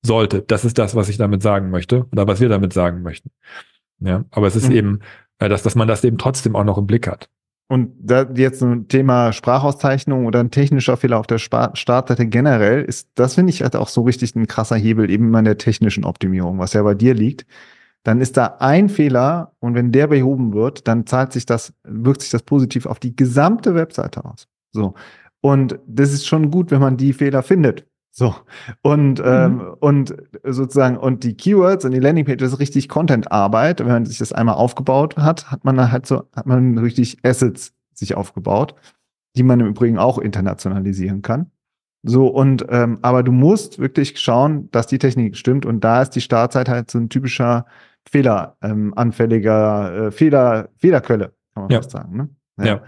sollte. 0.04 0.41
Das 0.41 0.65
ist 0.65 0.80
das, 0.80 0.95
was 0.95 1.10
ich 1.10 1.17
damit 1.17 1.43
sagen 1.43 1.69
möchte 1.69 2.08
oder 2.12 2.28
was 2.28 2.39
wir 2.39 2.49
damit 2.49 2.73
sagen 2.73 3.04
möchten. 3.04 3.30
Ja, 3.99 4.25
aber 4.32 4.47
es 4.47 4.56
ist 4.56 4.69
mhm. 4.69 4.75
eben, 4.75 4.99
äh, 5.38 5.49
dass, 5.49 5.62
dass 5.62 5.75
man 5.75 5.88
das 5.88 6.04
eben 6.04 6.17
trotzdem 6.17 6.56
auch 6.56 6.63
noch 6.63 6.80
im 6.80 6.88
Blick 6.88 7.08
hat. 7.08 7.30
Und 7.67 7.93
da 7.99 8.28
jetzt 8.36 8.62
ein 8.62 8.88
Thema 8.88 9.34
Sprachauszeichnung 9.34 10.28
oder 10.28 10.39
ein 10.39 10.51
technischer 10.51 10.97
Fehler 10.97 11.19
auf 11.19 11.25
der 11.25 11.39
Startseite 11.39 12.28
generell 12.28 12.84
ist, 12.84 13.10
das 13.15 13.34
finde 13.36 13.49
ich 13.49 13.63
halt 13.63 13.75
auch 13.75 13.88
so 13.88 14.04
richtig 14.04 14.36
ein 14.36 14.45
krasser 14.45 14.75
Hebel 14.75 15.10
eben 15.10 15.34
in 15.34 15.45
der 15.45 15.58
technischen 15.58 16.06
Optimierung, 16.06 16.60
was 16.60 16.73
ja 16.73 16.84
bei 16.84 16.93
dir 16.93 17.15
liegt. 17.15 17.47
Dann 18.04 18.21
ist 18.21 18.38
da 18.38 18.58
ein 18.60 18.88
Fehler 18.88 19.54
und 19.60 19.73
wenn 19.73 19.91
der 19.91 20.06
behoben 20.06 20.54
wird, 20.54 20.88
dann 20.88 21.08
zahlt 21.08 21.34
sich 21.34 21.47
das, 21.47 21.73
wirkt 21.84 22.21
sich 22.21 22.30
das 22.30 22.43
positiv 22.43 22.86
auf 22.86 22.99
die 22.99 23.15
gesamte 23.15 23.73
Webseite 23.73 24.23
aus. 24.25 24.47
So. 24.71 24.93
Und 25.41 25.80
das 25.88 26.13
ist 26.13 26.28
schon 26.28 26.51
gut, 26.51 26.69
wenn 26.69 26.82
man 26.82 26.97
die 26.97 27.13
Fehler 27.13 27.41
findet. 27.41 27.88
So. 28.17 28.34
Und, 28.82 29.19
mhm. 29.19 29.25
ähm, 29.25 29.75
und 29.82 30.15
sozusagen, 30.43 30.95
und 30.95 31.25
die 31.25 31.36
Keywords 31.36 31.84
und 31.84 31.91
die 31.91 31.99
Landingpage 31.99 32.41
ist 32.41 32.60
richtig 32.60 32.88
Content-Arbeit. 32.88 33.82
Wenn 33.82 33.88
man 33.88 34.06
sich 34.06 34.19
das 34.19 34.32
einmal 34.32 34.56
aufgebaut 34.56 35.17
hat, 35.17 35.51
hat 35.51 35.65
man 35.65 35.91
halt 35.91 36.06
so, 36.06 36.23
hat 36.34 36.45
man 36.45 36.78
richtig 36.78 37.17
Assets 37.23 37.73
sich 37.93 38.15
aufgebaut, 38.15 38.73
die 39.36 39.43
man 39.43 39.60
im 39.60 39.67
Übrigen 39.67 39.97
auch 39.97 40.17
internationalisieren 40.17 41.23
kann. 41.23 41.51
So, 42.04 42.28
und 42.28 42.65
ähm, 42.69 42.99
aber 43.01 43.21
du 43.21 43.34
musst 43.34 43.80
wirklich 43.80 44.17
schauen, 44.17 44.71
dass 44.71 44.88
die 44.88 44.99
Technik 44.99 45.36
stimmt. 45.36 45.65
Und 45.65 45.84
da 45.84 46.01
ist 46.01 46.12
die 46.12 46.21
Startzeit 46.21 46.69
halt 46.69 46.89
so 46.91 46.99
ein 46.99 47.10
typischer 47.10 47.65
fehleranfälliger 48.10 49.93
ähm, 49.93 50.08
äh, 50.08 50.12
Fehler, 50.12 50.69
Fehlerquelle, 50.78 51.34
kann 51.54 51.63
man 51.63 51.69
ja. 51.69 51.80
fast 51.80 51.91
sagen. 51.91 52.15
Ne? 52.15 52.30
Ja. 52.60 52.65
ja. 52.65 52.82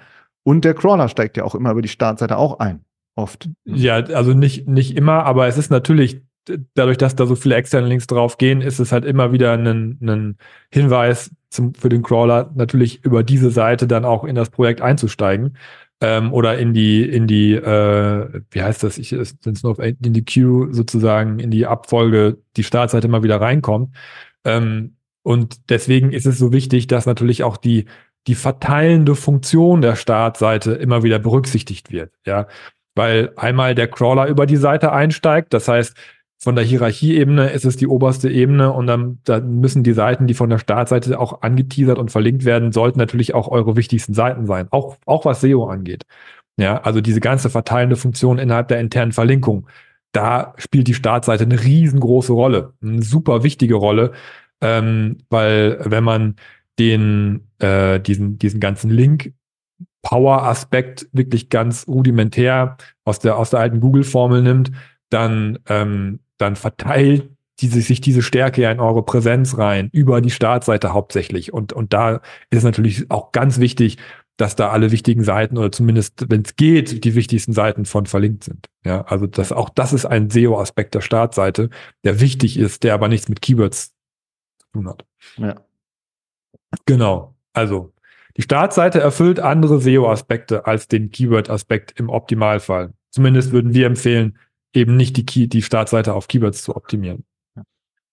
Und 0.43 0.63
der 0.63 0.73
Crawler 0.73 1.09
steigt 1.09 1.35
ja 1.35 1.43
auch 1.43 1.55
immer 1.55 1.71
über 1.71 1.81
die 1.81 1.89
Startseite 1.89 2.37
auch 2.37 2.59
ein. 2.59 2.85
Oft. 3.17 3.49
Ja, 3.65 3.95
also 3.95 4.33
nicht, 4.33 4.67
nicht 4.67 4.95
immer, 4.95 5.25
aber 5.25 5.47
es 5.47 5.57
ist 5.57 5.71
natürlich, 5.71 6.21
dadurch, 6.75 6.97
dass 6.97 7.15
da 7.15 7.25
so 7.25 7.35
viele 7.35 7.55
externe 7.55 7.87
Links 7.87 8.05
drauf 8.05 8.37
gehen, 8.37 8.61
ist 8.61 8.79
es 8.79 8.91
halt 8.91 9.05
immer 9.05 9.31
wieder 9.31 9.53
ein, 9.53 9.97
ein 10.01 10.37
Hinweis 10.71 11.31
zum, 11.49 11.73
für 11.73 11.89
den 11.89 12.03
Crawler, 12.03 12.51
natürlich 12.55 13.03
über 13.03 13.23
diese 13.23 13.49
Seite 13.49 13.87
dann 13.87 14.05
auch 14.05 14.23
in 14.23 14.35
das 14.35 14.51
Projekt 14.51 14.81
einzusteigen. 14.81 15.57
Ähm, 15.99 16.31
oder 16.31 16.59
in 16.59 16.75
die, 16.75 17.01
in 17.09 17.25
die, 17.25 17.55
äh, 17.55 18.41
wie 18.51 18.61
heißt 18.61 18.83
das? 18.83 18.99
Ich 18.99 19.09
sind 19.09 19.47
es 19.47 19.63
noch 19.63 19.79
in 19.79 20.13
die 20.13 20.23
Queue 20.23 20.71
sozusagen, 20.71 21.39
in 21.39 21.49
die 21.49 21.65
Abfolge, 21.65 22.37
die 22.55 22.63
Startseite 22.63 23.07
mal 23.07 23.23
wieder 23.23 23.41
reinkommt. 23.41 23.95
Ähm, 24.45 24.97
und 25.23 25.69
deswegen 25.71 26.11
ist 26.11 26.27
es 26.27 26.37
so 26.37 26.53
wichtig, 26.53 26.85
dass 26.85 27.07
natürlich 27.07 27.43
auch 27.43 27.57
die, 27.57 27.85
die 28.27 28.35
verteilende 28.35 29.15
Funktion 29.15 29.81
der 29.81 29.95
Startseite 29.95 30.73
immer 30.73 31.01
wieder 31.01 31.17
berücksichtigt 31.17 31.91
wird. 31.91 32.11
Ja, 32.25 32.47
weil 32.97 33.31
einmal 33.35 33.75
der 33.75 33.87
Crawler 33.87 34.27
über 34.27 34.45
die 34.45 34.57
Seite 34.57 34.91
einsteigt. 34.91 35.53
Das 35.53 35.67
heißt, 35.67 35.95
von 36.39 36.55
der 36.55 36.65
Hierarchieebene 36.65 37.49
ist 37.49 37.65
es 37.65 37.77
die 37.77 37.87
oberste 37.87 38.29
Ebene 38.29 38.71
und 38.71 38.87
dann, 38.87 39.19
dann 39.23 39.59
müssen 39.59 39.83
die 39.83 39.93
Seiten, 39.93 40.27
die 40.27 40.33
von 40.33 40.49
der 40.49 40.59
Startseite 40.59 41.19
auch 41.19 41.41
angeteasert 41.41 41.97
und 41.97 42.11
verlinkt 42.11 42.45
werden, 42.45 42.71
sollten 42.71 42.99
natürlich 42.99 43.33
auch 43.33 43.47
eure 43.47 43.75
wichtigsten 43.75 44.13
Seiten 44.13 44.45
sein, 44.45 44.67
auch, 44.71 44.97
auch 45.05 45.25
was 45.25 45.41
SEO 45.41 45.65
angeht. 45.67 46.03
Ja, 46.59 46.81
also 46.81 47.01
diese 47.01 47.19
ganze 47.19 47.49
verteilende 47.49 47.95
Funktion 47.95 48.39
innerhalb 48.39 48.67
der 48.67 48.79
internen 48.79 49.11
Verlinkung, 49.11 49.67
da 50.11 50.53
spielt 50.57 50.87
die 50.87 50.93
Startseite 50.93 51.43
eine 51.43 51.63
riesengroße 51.63 52.33
Rolle, 52.33 52.73
eine 52.81 53.03
super 53.03 53.43
wichtige 53.43 53.75
Rolle, 53.75 54.13
ähm, 54.61 55.19
weil 55.29 55.79
wenn 55.83 56.03
man 56.03 56.35
den, 56.79 57.47
äh, 57.59 57.99
diesen, 57.99 58.39
diesen 58.39 58.59
ganzen 58.59 58.89
Link 58.89 59.33
Power-Aspekt 60.07 61.09
wirklich 61.11 61.49
ganz 61.49 61.85
rudimentär 61.85 62.77
aus 63.03 63.19
der, 63.19 63.37
aus 63.37 63.49
der 63.49 63.59
alten 63.59 63.81
Google-Formel 63.81 64.41
nimmt, 64.41 64.71
dann, 65.09 65.59
ähm, 65.67 66.21
dann 66.37 66.55
verteilt 66.55 67.29
diese, 67.59 67.81
sich 67.81 67.99
diese 67.99 68.21
Stärke 68.21 68.61
ja 68.61 68.71
in 68.71 68.79
eure 68.79 69.03
Präsenz 69.03 69.57
rein, 69.57 69.89
über 69.91 70.21
die 70.21 70.29
Startseite 70.29 70.93
hauptsächlich. 70.93 71.51
Und, 71.51 71.73
und 71.73 71.91
da 71.91 72.21
ist 72.49 72.59
es 72.59 72.63
natürlich 72.63 73.11
auch 73.11 73.33
ganz 73.33 73.59
wichtig, 73.59 73.97
dass 74.37 74.55
da 74.55 74.69
alle 74.69 74.91
wichtigen 74.91 75.25
Seiten 75.25 75.57
oder 75.57 75.73
zumindest, 75.73 76.29
wenn 76.29 76.43
es 76.43 76.55
geht, 76.55 77.03
die 77.03 77.15
wichtigsten 77.15 77.51
Seiten 77.51 77.83
von 77.83 78.05
verlinkt 78.05 78.45
sind. 78.45 78.67
Ja, 78.85 79.01
also 79.01 79.27
das, 79.27 79.51
auch 79.51 79.69
das 79.69 79.91
ist 79.91 80.05
ein 80.05 80.29
SEO-Aspekt 80.29 80.95
der 80.95 81.01
Startseite, 81.01 81.69
der 82.05 82.21
wichtig 82.21 82.57
ist, 82.57 82.83
der 82.85 82.93
aber 82.93 83.09
nichts 83.09 83.27
mit 83.27 83.41
Keywords 83.41 83.93
zu 84.59 84.67
tun 84.71 84.87
hat. 84.87 85.03
Ja. 85.35 85.55
Genau. 86.85 87.35
Also 87.51 87.91
die 88.37 88.43
Startseite 88.43 88.99
erfüllt 88.99 89.39
andere 89.39 89.81
SEO-Aspekte 89.81 90.65
als 90.65 90.87
den 90.87 91.09
Keyword-Aspekt 91.09 91.99
im 91.99 92.09
Optimalfall. 92.09 92.93
Zumindest 93.09 93.51
würden 93.51 93.73
wir 93.73 93.87
empfehlen, 93.87 94.37
eben 94.73 94.95
nicht 94.95 95.17
die, 95.17 95.25
Key 95.25 95.47
die 95.47 95.63
Startseite 95.63 96.13
auf 96.13 96.27
Keywords 96.27 96.63
zu 96.63 96.75
optimieren. 96.75 97.25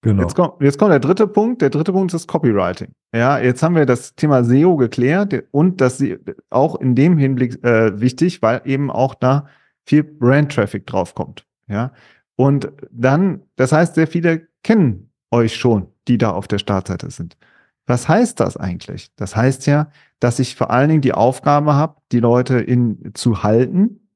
Genau. 0.01 0.23
Jetzt 0.23 0.35
kommt, 0.35 0.61
jetzt 0.61 0.79
kommt 0.79 0.93
der 0.93 1.01
dritte 1.01 1.27
Punkt. 1.27 1.63
Der 1.63 1.71
dritte 1.71 1.93
Punkt 1.93 2.13
ist 2.13 2.23
das 2.23 2.27
Copywriting. 2.27 2.93
Ja, 3.15 3.39
jetzt 3.39 3.63
haben 3.63 3.75
wir 3.75 3.87
das 3.87 4.15
Thema 4.15 4.45
SEO 4.45 4.77
geklärt 4.77 5.45
und 5.51 5.81
das 5.81 6.03
auch 6.51 6.79
in 6.81 6.95
dem 6.95 7.17
Hinblick 7.17 7.65
äh, 7.65 7.99
wichtig, 8.01 8.43
weil 8.43 8.61
eben 8.65 8.91
auch 8.91 9.15
da 9.15 9.47
viel 9.87 10.05
Brand-Traffic 10.05 10.87
draufkommt. 10.87 11.47
Ja, 11.69 11.93
und 12.37 12.71
dann, 12.91 13.43
das 13.57 13.73
heißt, 13.73 13.95
sehr 13.95 14.07
viele 14.07 14.49
kennen 14.63 15.11
euch 15.31 15.55
schon, 15.55 15.89
die 16.07 16.19
da 16.19 16.33
auf 16.33 16.49
der 16.49 16.59
Startseite 16.59 17.11
sind. 17.11 17.37
Was 17.87 18.09
heißt 18.09 18.41
das 18.41 18.57
eigentlich? 18.57 19.11
Das 19.17 19.37
heißt 19.37 19.67
ja, 19.67 19.91
dass 20.21 20.39
ich 20.39 20.57
vor 20.57 20.71
allen 20.71 20.89
Dingen 20.89 21.03
die 21.03 21.13
Aufgabe 21.13 21.75
habe, 21.75 21.97
die 22.13 22.21
Leute 22.21 22.59
in, 22.59 23.13
zu 23.15 23.43
halten, 23.43 24.09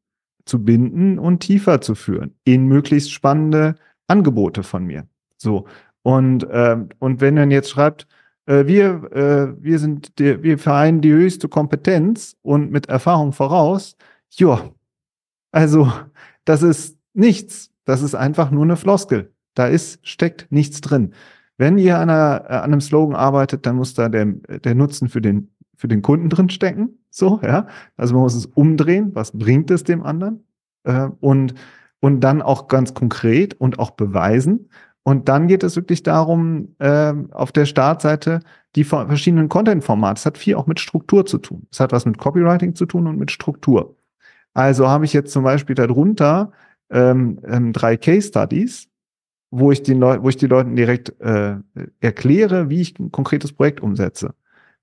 zu 0.46 0.64
binden 0.64 1.18
und 1.18 1.40
tiefer 1.40 1.81
zu 1.81 1.94
führen 1.94 2.35
in 2.44 2.66
möglichst 2.66 3.12
spannende 3.12 3.74
Angebote 4.07 4.62
von 4.62 4.85
mir. 4.85 5.07
So. 5.37 5.66
Und, 6.02 6.44
äh, 6.44 6.78
und 6.98 7.20
wenn 7.20 7.35
man 7.35 7.50
jetzt 7.50 7.68
schreibt, 7.70 8.07
äh, 8.46 8.66
wir, 8.66 9.12
äh, 9.12 9.62
wir 9.62 9.78
sind, 9.78 10.18
die, 10.18 10.42
wir 10.42 10.59
vereinen 10.59 11.02
die 11.02 11.12
höchste 11.12 11.48
Kompetenz 11.48 12.37
und 12.42 12.70
mit 12.70 12.88
Erfahrung 12.88 13.33
voraus, 13.33 13.96
ja, 14.31 14.70
also 15.52 15.92
das 16.44 16.62
ist 16.62 16.98
nichts. 17.12 17.70
Das 17.85 18.02
ist 18.02 18.14
einfach 18.14 18.50
nur 18.50 18.64
eine 18.64 18.76
Floskel. 18.76 19.33
Da 19.54 19.66
ist, 19.66 20.07
steckt 20.07 20.50
nichts 20.50 20.81
drin. 20.81 21.14
Wenn 21.59 21.77
ihr 21.77 21.99
an, 21.99 22.09
einer, 22.09 22.44
äh, 22.49 22.55
an 22.55 22.64
einem 22.64 22.81
Slogan 22.81 23.14
arbeitet, 23.14 23.66
dann 23.66 23.77
muss 23.77 23.94
da 23.94 24.09
der, 24.09 24.25
der 24.27 24.75
Nutzen 24.75 25.09
für 25.09 25.21
den, 25.21 25.51
für 25.77 25.88
den 25.88 26.03
Kunden 26.03 26.31
drin 26.31 26.49
stecken. 26.49 26.99
So, 27.11 27.40
ja. 27.42 27.66
Also 27.97 28.14
man 28.14 28.23
muss 28.23 28.35
es 28.35 28.47
umdrehen. 28.47 29.11
Was 29.14 29.33
bringt 29.33 29.71
es 29.71 29.85
dem 29.85 30.03
anderen? 30.03 30.44
Äh, 30.85 31.09
und, 31.21 31.55
und 32.01 32.21
dann 32.21 32.40
auch 32.40 32.68
ganz 32.68 32.94
konkret 32.94 33.55
und 33.55 33.79
auch 33.79 33.90
beweisen. 33.90 34.71
Und 35.03 35.29
dann 35.29 35.49
geht 35.49 35.62
es 35.62 35.75
wirklich 35.75 36.03
darum, 36.03 36.75
äh, 36.79 37.14
auf 37.33 37.51
der 37.51 37.64
Startseite 37.66 38.40
die 38.77 38.85
verschiedenen 38.85 39.49
Content-Formate. 39.49 40.18
Es 40.18 40.27
hat 40.27 40.38
viel 40.38 40.55
auch 40.55 40.66
mit 40.66 40.81
Struktur 40.81 41.25
zu 41.27 41.38
tun. 41.38 41.66
Es 41.73 41.81
hat 41.81 41.92
was 41.92 42.05
mit 42.05 42.18
Copywriting 42.18 42.75
zu 42.75 42.87
tun 42.87 43.07
und 43.07 43.18
mit 43.18 43.31
Struktur. 43.31 43.97
Also 44.55 44.88
habe 44.88 45.05
ich 45.05 45.12
jetzt 45.12 45.33
zum 45.33 45.44
Beispiel 45.44 45.75
darunter 45.75 46.53
ähm, 46.90 47.40
ähm, 47.47 47.73
drei 47.73 47.97
Case 47.97 48.29
Studies, 48.29 48.88
wo 49.51 49.73
ich 49.73 49.83
den 49.83 49.99
Leuten, 49.99 50.23
wo 50.23 50.29
ich 50.29 50.37
die 50.37 50.47
Leuten 50.47 50.77
direkt 50.77 51.19
äh, 51.21 51.57
erkläre, 52.01 52.69
wie 52.69 52.81
ich 52.81 52.99
ein 52.99 53.11
konkretes 53.11 53.53
Projekt 53.53 53.81
umsetze. 53.81 54.35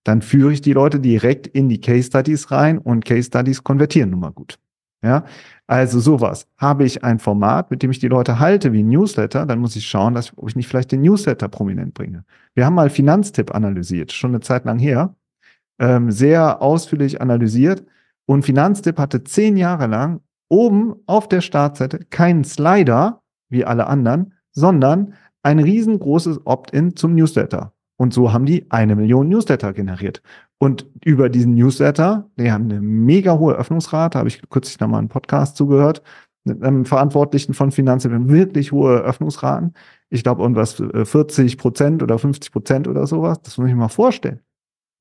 Dann 0.04 0.21
führe 0.21 0.54
ich 0.54 0.62
die 0.62 0.73
Leute 0.73 0.99
direkt 0.99 1.47
in 1.47 1.69
die 1.69 1.82
Case 1.82 2.08
Studies 2.08 2.51
rein 2.51 2.78
und 2.78 3.06
Case 3.06 3.28
Studies 3.28 3.63
konvertieren 3.63 4.12
nun 4.12 4.19
mal 4.19 4.32
gut. 4.32 4.58
Ja, 5.04 5.23
also 5.67 5.99
sowas. 5.99 6.47
Habe 6.58 6.84
ich 6.84 7.04
ein 7.04 7.19
Format, 7.19 7.69
mit 7.69 7.84
dem 7.84 7.91
ich 7.91 7.99
die 7.99 8.08
Leute 8.08 8.39
halte, 8.39 8.73
wie 8.73 8.82
ein 8.82 8.89
Newsletter, 8.89 9.45
dann 9.45 9.60
muss 9.60 9.75
ich 9.75 9.86
schauen, 9.86 10.15
dass, 10.15 10.36
ob 10.36 10.49
ich 10.49 10.56
nicht 10.56 10.67
vielleicht 10.67 10.91
den 10.91 11.01
Newsletter 11.01 11.47
prominent 11.47 11.93
bringe. 11.93 12.23
Wir 12.56 12.65
haben 12.65 12.73
mal 12.73 12.89
Finanztipp 12.89 13.54
analysiert, 13.54 14.12
schon 14.12 14.32
eine 14.32 14.39
Zeit 14.39 14.65
lang 14.65 14.80
her, 14.80 15.15
ähm, 15.78 16.12
sehr 16.12 16.62
ausführlich 16.62 17.21
analysiert. 17.21 17.86
Und 18.25 18.45
Finanztipp 18.45 18.97
hatte 18.97 19.23
zehn 19.23 19.58
Jahre 19.58 19.86
lang 19.86 20.21
oben 20.49 20.95
auf 21.06 21.28
der 21.28 21.41
Startseite 21.41 21.99
keinen 22.10 22.43
Slider, 22.43 23.21
wie 23.49 23.63
alle 23.63 23.86
anderen, 23.86 24.34
sondern 24.55 25.13
ein 25.43 25.59
riesengroßes 25.59 26.45
Opt-in 26.45 26.95
zum 26.95 27.13
Newsletter. 27.13 27.73
Und 27.97 28.13
so 28.13 28.33
haben 28.33 28.45
die 28.45 28.69
eine 28.71 28.95
Million 28.95 29.29
Newsletter 29.29 29.71
generiert. 29.71 30.21
Und 30.57 30.85
über 31.03 31.29
diesen 31.29 31.53
Newsletter, 31.53 32.29
die 32.37 32.51
haben 32.51 32.65
eine 32.65 32.81
mega 32.81 33.37
hohe 33.37 33.53
Öffnungsrate, 33.53 34.17
habe 34.17 34.27
ich 34.27 34.41
kürzlich 34.49 34.79
nochmal 34.79 34.99
einen 34.99 35.09
Podcast 35.09 35.55
zugehört, 35.55 36.01
mit 36.45 36.63
einem 36.63 36.85
Verantwortlichen 36.85 37.53
von 37.53 37.71
Finanzen, 37.71 38.29
wirklich 38.29 38.71
hohe 38.71 38.99
Öffnungsraten. 38.99 39.73
Ich 40.09 40.23
glaube, 40.23 40.43
irgendwas 40.43 40.73
40 40.75 41.53
äh, 41.53 41.57
Prozent 41.57 42.03
oder 42.03 42.19
50 42.19 42.51
Prozent 42.51 42.87
oder 42.87 43.07
sowas. 43.07 43.41
Das 43.41 43.57
muss 43.57 43.67
ich 43.67 43.73
mir 43.73 43.81
mal 43.81 43.87
vorstellen. 43.89 44.39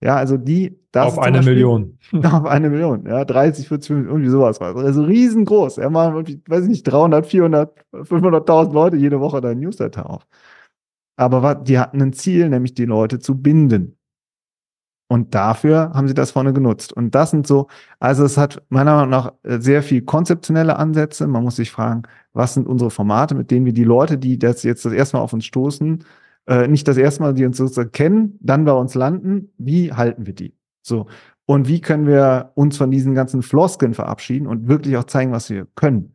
Ja, 0.04 0.16
also 0.16 0.36
die. 0.36 0.78
Das 0.92 1.06
auf 1.06 1.18
eine 1.18 1.38
Beispiel, 1.38 1.54
Million. 1.54 1.98
Auf 2.24 2.44
eine 2.44 2.70
Million, 2.70 3.04
ja, 3.06 3.24
30, 3.24 3.66
40, 3.66 3.90
irgendwie 3.90 4.28
sowas. 4.28 4.60
Also 4.60 5.02
riesengroß. 5.02 5.78
Er 5.78 5.90
macht, 5.90 6.14
weiß 6.48 6.64
ich 6.64 6.68
nicht, 6.68 6.84
300, 6.84 7.26
400, 7.26 7.84
500.000 7.92 8.72
Leute 8.72 8.96
jede 8.96 9.18
Woche 9.18 9.40
da 9.40 9.54
Newsletter 9.54 10.08
auf. 10.08 10.26
Aber 11.16 11.54
die 11.56 11.78
hatten 11.78 12.00
ein 12.02 12.12
Ziel, 12.12 12.48
nämlich 12.48 12.74
die 12.74 12.84
Leute 12.84 13.18
zu 13.18 13.40
binden. 13.40 13.96
Und 15.08 15.34
dafür 15.34 15.90
haben 15.94 16.06
sie 16.06 16.14
das 16.14 16.32
vorne 16.32 16.52
genutzt. 16.52 16.92
Und 16.92 17.14
das 17.14 17.30
sind 17.30 17.46
so, 17.46 17.68
also 17.98 18.24
es 18.24 18.36
hat 18.36 18.62
meiner 18.68 18.94
Meinung 18.96 19.10
nach 19.10 19.32
sehr 19.44 19.82
viel 19.82 20.02
konzeptionelle 20.02 20.76
Ansätze. 20.76 21.26
Man 21.26 21.44
muss 21.44 21.56
sich 21.56 21.70
fragen, 21.70 22.02
was 22.32 22.54
sind 22.54 22.66
unsere 22.66 22.90
Formate, 22.90 23.34
mit 23.34 23.50
denen 23.50 23.66
wir 23.66 23.72
die 23.72 23.84
Leute, 23.84 24.18
die 24.18 24.38
das 24.38 24.62
jetzt 24.64 24.84
das 24.84 24.92
erste 24.92 25.16
Mal 25.16 25.22
auf 25.22 25.32
uns 25.32 25.44
stoßen, 25.44 26.04
äh, 26.46 26.68
nicht 26.68 26.86
das 26.88 26.96
erste 26.96 27.22
Mal, 27.22 27.34
die 27.34 27.44
uns 27.44 27.56
sozusagen 27.56 27.92
kennen, 27.92 28.38
dann 28.40 28.64
bei 28.64 28.72
uns 28.72 28.94
landen, 28.94 29.52
wie 29.58 29.92
halten 29.92 30.26
wir 30.26 30.34
die? 30.34 30.54
So. 30.82 31.06
Und 31.46 31.68
wie 31.68 31.80
können 31.80 32.06
wir 32.06 32.52
uns 32.54 32.76
von 32.76 32.90
diesen 32.90 33.14
ganzen 33.14 33.42
Floskeln 33.42 33.94
verabschieden 33.94 34.46
und 34.46 34.68
wirklich 34.68 34.96
auch 34.96 35.04
zeigen, 35.04 35.32
was 35.32 35.50
wir 35.50 35.66
können? 35.74 36.14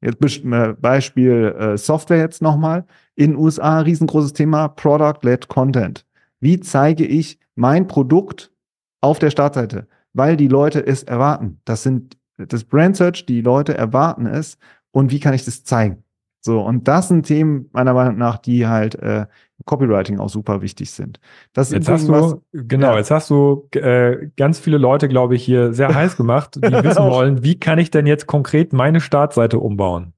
Jetzt 0.00 0.44
äh, 0.44 0.74
Beispiel 0.80 1.54
äh, 1.58 1.76
Software 1.76 2.18
jetzt 2.18 2.42
nochmal. 2.42 2.84
In 3.16 3.32
den 3.32 3.40
USA 3.40 3.80
riesengroßes 3.80 4.32
Thema 4.32 4.68
Product-led 4.68 5.48
Content. 5.48 6.06
Wie 6.40 6.60
zeige 6.60 7.04
ich 7.04 7.40
mein 7.56 7.88
Produkt 7.88 8.52
auf 9.00 9.18
der 9.18 9.30
Startseite? 9.30 9.88
Weil 10.12 10.36
die 10.36 10.48
Leute 10.48 10.86
es 10.86 11.02
erwarten. 11.02 11.60
Das 11.64 11.82
sind 11.82 12.16
das 12.36 12.62
Brand 12.62 12.96
Search, 12.96 13.26
die 13.26 13.40
Leute 13.40 13.76
erwarten 13.76 14.26
es. 14.26 14.58
Und 14.92 15.10
wie 15.10 15.18
kann 15.18 15.34
ich 15.34 15.44
das 15.44 15.64
zeigen? 15.64 16.04
So, 16.48 16.62
und 16.62 16.88
das 16.88 17.08
sind 17.08 17.26
Themen, 17.26 17.68
meiner 17.72 17.92
Meinung 17.92 18.16
nach, 18.16 18.38
die 18.38 18.66
halt 18.66 18.94
äh, 18.94 19.26
Copywriting 19.66 20.18
auch 20.18 20.30
super 20.30 20.62
wichtig 20.62 20.90
sind. 20.92 21.20
Das 21.52 21.70
jetzt 21.72 21.90
hast 21.90 22.08
du, 22.08 22.42
genau, 22.54 22.92
ja. 22.92 22.96
jetzt 22.96 23.10
hast 23.10 23.28
du 23.28 23.68
äh, 23.72 24.30
ganz 24.34 24.58
viele 24.58 24.78
Leute, 24.78 25.08
glaube 25.08 25.34
ich, 25.34 25.44
hier 25.44 25.74
sehr 25.74 25.94
heiß 25.94 26.16
gemacht, 26.16 26.56
die 26.56 26.62
wissen 26.84 27.04
wollen, 27.04 27.44
wie 27.44 27.60
kann 27.60 27.78
ich 27.78 27.90
denn 27.90 28.06
jetzt 28.06 28.26
konkret 28.26 28.72
meine 28.72 29.02
Startseite 29.02 29.58
umbauen? 29.58 30.14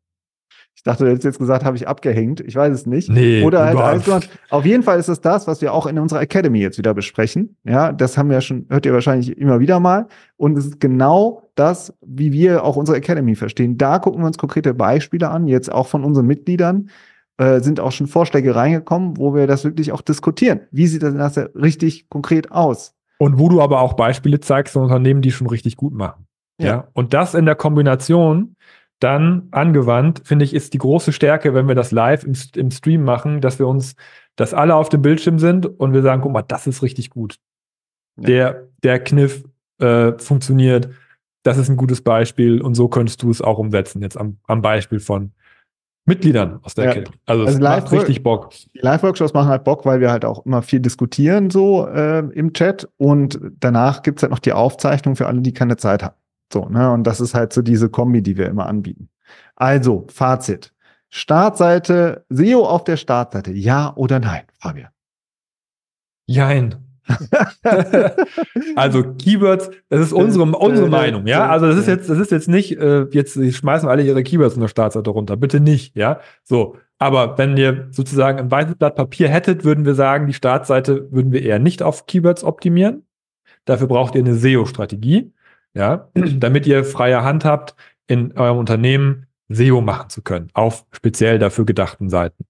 Ich 0.81 0.85
dachte, 0.85 1.05
du 1.05 1.11
hättest 1.11 1.27
jetzt 1.27 1.39
gesagt, 1.39 1.63
habe 1.63 1.77
ich 1.77 1.87
abgehängt. 1.87 2.41
Ich 2.41 2.57
weiß 2.57 2.73
es 2.73 2.87
nicht. 2.87 3.11
Nee, 3.11 3.43
Oder 3.43 3.67
halt 3.67 3.77
alles 3.77 4.05
gemacht. 4.07 4.31
Auf 4.49 4.65
jeden 4.65 4.83
Fall 4.83 4.99
ist 4.99 5.09
es 5.09 5.21
das, 5.21 5.47
was 5.47 5.61
wir 5.61 5.75
auch 5.75 5.85
in 5.85 5.99
unserer 5.99 6.23
Academy 6.23 6.59
jetzt 6.59 6.79
wieder 6.79 6.95
besprechen. 6.95 7.55
Ja, 7.65 7.93
das 7.93 8.17
haben 8.17 8.31
wir 8.31 8.41
schon, 8.41 8.65
hört 8.71 8.87
ihr 8.87 8.95
wahrscheinlich 8.95 9.37
immer 9.37 9.61
wieder 9.61 9.79
mal. 9.79 10.07
Und 10.39 10.57
es 10.57 10.65
ist 10.65 10.81
genau 10.81 11.51
das, 11.55 11.93
wie 12.01 12.33
wir 12.33 12.65
auch 12.65 12.77
unsere 12.77 12.97
Academy 12.97 13.35
verstehen. 13.35 13.77
Da 13.77 13.99
gucken 13.99 14.23
wir 14.23 14.27
uns 14.27 14.39
konkrete 14.39 14.73
Beispiele 14.73 15.29
an, 15.29 15.49
jetzt 15.49 15.71
auch 15.71 15.87
von 15.87 16.03
unseren 16.03 16.25
Mitgliedern. 16.25 16.89
Äh, 17.37 17.61
sind 17.61 17.79
auch 17.79 17.93
schon 17.93 18.07
Vorschläge 18.07 18.57
reingekommen, 18.57 19.19
wo 19.19 19.35
wir 19.35 19.47
das 19.47 19.65
wirklich 19.65 19.93
auch 19.93 20.01
diskutieren. 20.01 20.61
Wie 20.71 20.87
sieht 20.87 21.03
das 21.03 21.13
das 21.13 21.51
richtig 21.55 22.09
konkret 22.09 22.53
aus? 22.53 22.95
Und 23.19 23.39
wo 23.39 23.51
du 23.51 23.61
aber 23.61 23.83
auch 23.83 23.93
Beispiele 23.93 24.41
zeigst 24.41 24.73
von 24.73 24.85
Unternehmen, 24.85 25.21
die 25.21 25.31
schon 25.31 25.47
richtig 25.47 25.77
gut 25.77 25.93
machen. 25.93 26.25
Ja. 26.59 26.67
Ja. 26.67 26.89
Und 26.95 27.13
das 27.13 27.35
in 27.35 27.45
der 27.45 27.55
Kombination 27.55 28.57
dann 29.01 29.49
angewandt, 29.51 30.23
finde 30.25 30.45
ich, 30.45 30.55
ist 30.55 30.73
die 30.75 30.79
große 30.79 31.13
Stärke, 31.13 31.55
wenn 31.55 31.67
wir 31.69 31.75
das 31.75 31.91
live 31.91 32.25
im, 32.25 32.35
im 32.55 32.71
Stream 32.71 33.03
machen, 33.03 33.41
dass 33.41 33.59
wir 33.59 33.67
uns, 33.67 33.97
dass 34.37 34.55
alle 34.55 34.75
auf 34.77 34.89
dem 34.89 35.03
Bildschirm 35.03 35.39
sind 35.39 35.67
und 35.67 35.93
wir 35.93 36.03
sagen, 36.03 36.23
guck 36.23 36.33
mal, 36.33 36.43
das 36.43 36.67
ist 36.67 36.83
richtig 36.83 37.11
gut. 37.11 37.37
Ja. 38.19 38.27
Der, 38.27 38.69
der 38.83 39.03
Kniff 39.03 39.45
äh, 39.81 40.13
funktioniert. 40.19 40.91
Das 41.43 41.57
ist 41.57 41.71
ein 41.71 41.77
gutes 41.79 42.03
Beispiel 42.03 42.61
und 42.61 42.75
so 42.75 42.89
könntest 42.89 43.23
du 43.23 43.31
es 43.31 43.41
auch 43.41 43.59
umsetzen, 43.59 44.03
jetzt 44.03 44.19
am, 44.19 44.37
am 44.47 44.61
Beispiel 44.61 45.01
von 45.01 45.33
Mitgliedern 46.07 46.59
aus 46.63 46.75
der 46.75 46.85
Ja. 46.87 46.91
Academy. 46.93 47.17
Also, 47.25 47.45
Also 47.45 47.55
es 47.57 47.61
live- 47.63 47.85
macht 47.85 47.93
richtig 47.93 48.23
Bock. 48.23 48.51
Die 48.75 48.79
Live-Workshops 48.81 49.33
machen 49.33 49.49
halt 49.49 49.65
Bock, 49.65 49.87
weil 49.87 50.01
wir 50.01 50.11
halt 50.11 50.25
auch 50.27 50.45
immer 50.45 50.61
viel 50.63 50.81
diskutieren 50.81 51.49
so 51.51 51.87
äh, 51.87 52.19
im 52.35 52.53
Chat 52.53 52.89
und 52.99 53.41
danach 53.61 54.03
gibt's 54.03 54.23
halt 54.23 54.31
noch 54.33 54.39
die 54.41 54.53
Aufzeichnung 54.53 55.17
für 55.17 55.27
alle, 55.27 55.41
die 55.41 55.53
keine 55.55 55.77
Zeit 55.77 56.03
haben. 56.03 56.15
So, 56.53 56.69
ne? 56.69 56.91
Und 56.91 57.05
das 57.05 57.21
ist 57.21 57.35
halt 57.35 57.53
so 57.53 57.63
diese 57.63 57.89
Kombi, 57.89 58.23
die 58.23 58.37
wir 58.37 58.47
immer 58.47 58.67
anbieten. 58.67 59.09
Also, 59.57 60.07
Fazit. 60.13 60.73
Startseite, 61.09 62.25
SEO 62.29 62.65
auf 62.65 62.85
der 62.85 62.97
Startseite, 62.97 63.53
ja 63.53 63.93
oder 63.97 64.21
nein, 64.21 64.43
Fabian? 64.61 64.91
Jein. 66.27 66.77
also 68.77 69.03
Keywords, 69.15 69.71
das 69.89 70.01
ist 70.01 70.13
unsere, 70.13 70.45
unsere 70.45 70.89
Meinung, 70.89 71.27
ja. 71.27 71.49
Also 71.49 71.67
das 71.67 71.77
ist 71.77 71.89
jetzt, 71.89 72.09
das 72.09 72.19
ist 72.19 72.31
jetzt 72.31 72.49
nicht, 72.49 72.79
äh, 72.79 73.07
jetzt 73.11 73.35
schmeißen 73.35 73.89
alle 73.89 74.05
ihre 74.05 74.23
Keywords 74.23 74.55
in 74.55 74.61
der 74.61 74.69
Startseite 74.69 75.11
runter, 75.11 75.37
bitte 75.37 75.59
nicht, 75.59 75.97
ja. 75.97 76.21
So, 76.45 76.77
aber 76.99 77.37
wenn 77.39 77.57
ihr 77.57 77.89
sozusagen 77.91 78.39
ein 78.39 78.51
weißes 78.51 78.77
Blatt 78.77 78.95
Papier 78.95 79.29
hättet, 79.29 79.65
würden 79.65 79.85
wir 79.85 79.95
sagen, 79.95 80.29
die 80.29 80.35
Startseite 80.35 81.11
würden 81.11 81.33
wir 81.33 81.43
eher 81.43 81.59
nicht 81.59 81.83
auf 81.83 82.07
Keywords 82.07 82.45
optimieren. 82.45 83.07
Dafür 83.65 83.89
braucht 83.89 84.15
ihr 84.15 84.21
eine 84.21 84.35
SEO-Strategie, 84.35 85.33
ja, 85.75 86.09
damit 86.15 86.67
ihr 86.67 86.85
freie 86.85 87.23
Hand 87.23 87.45
habt, 87.45 87.75
in 88.07 88.37
eurem 88.37 88.59
Unternehmen 88.59 89.27
SEO 89.49 89.81
machen 89.81 90.11
zu 90.11 90.23
können, 90.23 90.49
auf 90.55 90.85
speziell 90.93 91.39
dafür 91.39 91.65
gedachten 91.65 92.09
Seiten, 92.09 92.45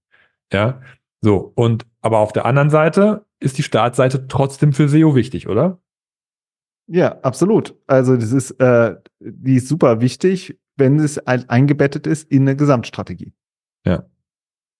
ja. 0.52 0.80
So, 1.22 1.52
und 1.54 1.86
aber 2.00 2.18
auf 2.18 2.32
der 2.32 2.46
anderen 2.46 2.70
Seite 2.70 3.26
ist 3.40 3.58
die 3.58 3.62
Startseite 3.62 4.26
trotzdem 4.26 4.72
für 4.72 4.88
SEO 4.88 5.14
wichtig, 5.14 5.48
oder? 5.48 5.78
Ja, 6.86 7.20
absolut. 7.20 7.76
Also 7.86 8.16
das 8.16 8.32
ist, 8.32 8.52
äh, 8.52 8.96
die 9.20 9.56
ist 9.56 9.68
super 9.68 10.00
wichtig, 10.00 10.58
wenn 10.76 10.98
es 10.98 11.18
ein, 11.26 11.48
eingebettet 11.48 12.06
ist 12.06 12.30
in 12.30 12.42
eine 12.42 12.56
Gesamtstrategie. 12.56 13.32
Ja. 13.86 14.04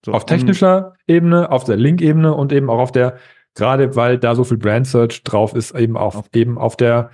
So, 0.05 0.13
auf 0.13 0.25
technischer 0.25 0.95
Ebene, 1.07 1.51
auf 1.51 1.65
der 1.65 1.77
Link-Ebene 1.77 2.35
und 2.35 2.53
eben 2.53 2.71
auch 2.71 2.79
auf 2.79 2.91
der, 2.91 3.19
gerade 3.55 3.95
weil 3.97 4.19
da 4.19 4.35
so 4.35 4.45
viel 4.45 4.57
Brand 4.57 4.87
Search 4.87 5.23
drauf 5.25 5.55
ist, 5.55 5.75
eben 5.75 5.97
auf, 5.97 6.17
Auf- 6.17 6.31
eben 6.35 6.57
auf 6.59 6.77
der 6.77 7.11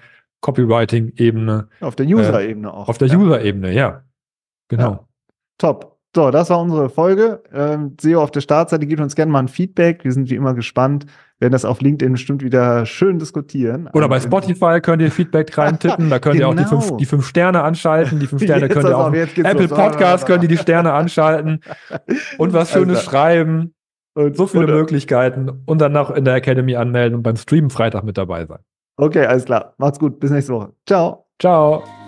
Copywriting-Ebene, 0.46 1.68
auf 1.80 1.96
der 1.96 2.06
User-Ebene 2.06 2.72
auch. 2.72 2.86
Äh, 2.86 2.90
auf 2.90 2.98
der 2.98 3.08
ja. 3.08 3.16
User-Ebene, 3.18 3.72
ja. 3.72 4.02
Genau. 4.68 4.90
Ja. 4.90 5.00
Top. 5.58 5.96
So, 6.14 6.30
das 6.30 6.48
war 6.48 6.60
unsere 6.60 6.88
Folge. 6.88 7.42
Ähm, 7.52 7.94
SEO 8.00 8.22
auf 8.22 8.30
der 8.30 8.40
Startseite. 8.40 8.86
Gebt 8.86 9.02
uns 9.02 9.14
gerne 9.14 9.30
mal 9.30 9.40
ein 9.40 9.48
Feedback. 9.48 10.02
Wir 10.02 10.12
sind 10.12 10.30
wie 10.30 10.34
immer 10.34 10.54
gespannt. 10.54 11.04
Werden 11.40 11.52
das 11.52 11.66
auf 11.66 11.82
LinkedIn 11.82 12.12
bestimmt 12.12 12.42
wieder 12.42 12.86
schön 12.86 13.18
diskutieren. 13.18 13.90
Oder 13.92 14.08
bei 14.08 14.16
Ähm, 14.16 14.22
Spotify 14.22 14.80
könnt 14.80 15.02
ihr 15.02 15.10
Feedback 15.10 15.56
reintippen, 15.58 16.08
da 16.08 16.18
könnt 16.18 16.36
ihr 16.36 16.48
auch 16.48 16.54
die 16.54 16.64
Genau. 16.64 16.80
fünf, 16.80 16.96
die 16.96 17.04
fünf 17.04 17.26
Sterne 17.26 17.62
anschalten, 17.62 18.18
die 18.18 18.26
fünf 18.26 18.42
Sterne 18.44 18.62
Jetzt 18.62 18.72
könnt 18.72 18.86
ihr 18.88 18.96
auch 18.96 19.12
Apple 19.12 19.66
los. 19.66 19.78
Podcast 19.78 20.26
könnt 20.26 20.42
ihr 20.44 20.48
die 20.48 20.56
Sterne 20.56 20.94
anschalten 20.94 21.60
und 22.38 22.54
was 22.54 22.72
Also, 22.72 22.78
Schönes 22.86 23.02
schreiben. 23.04 23.74
und, 24.14 24.34
So 24.38 24.46
viele 24.46 24.64
und, 24.64 24.70
Möglichkeiten 24.72 25.50
und 25.66 25.78
dann 25.82 25.92
noch 25.92 26.10
in 26.10 26.24
der 26.24 26.36
Academy 26.36 26.76
anmelden 26.76 27.16
und 27.16 27.22
beim 27.22 27.36
Streamen 27.36 27.68
Freitag 27.68 28.04
mit 28.04 28.16
dabei 28.16 28.46
sein. 28.46 28.60
Okay, 28.98 29.26
alles 29.26 29.44
klar. 29.44 29.74
Macht's 29.78 29.98
gut. 29.98 30.18
Bis 30.20 30.30
nächste 30.30 30.54
Woche. 30.54 30.72
Ciao. 30.86 31.26
Ciao. 31.38 32.05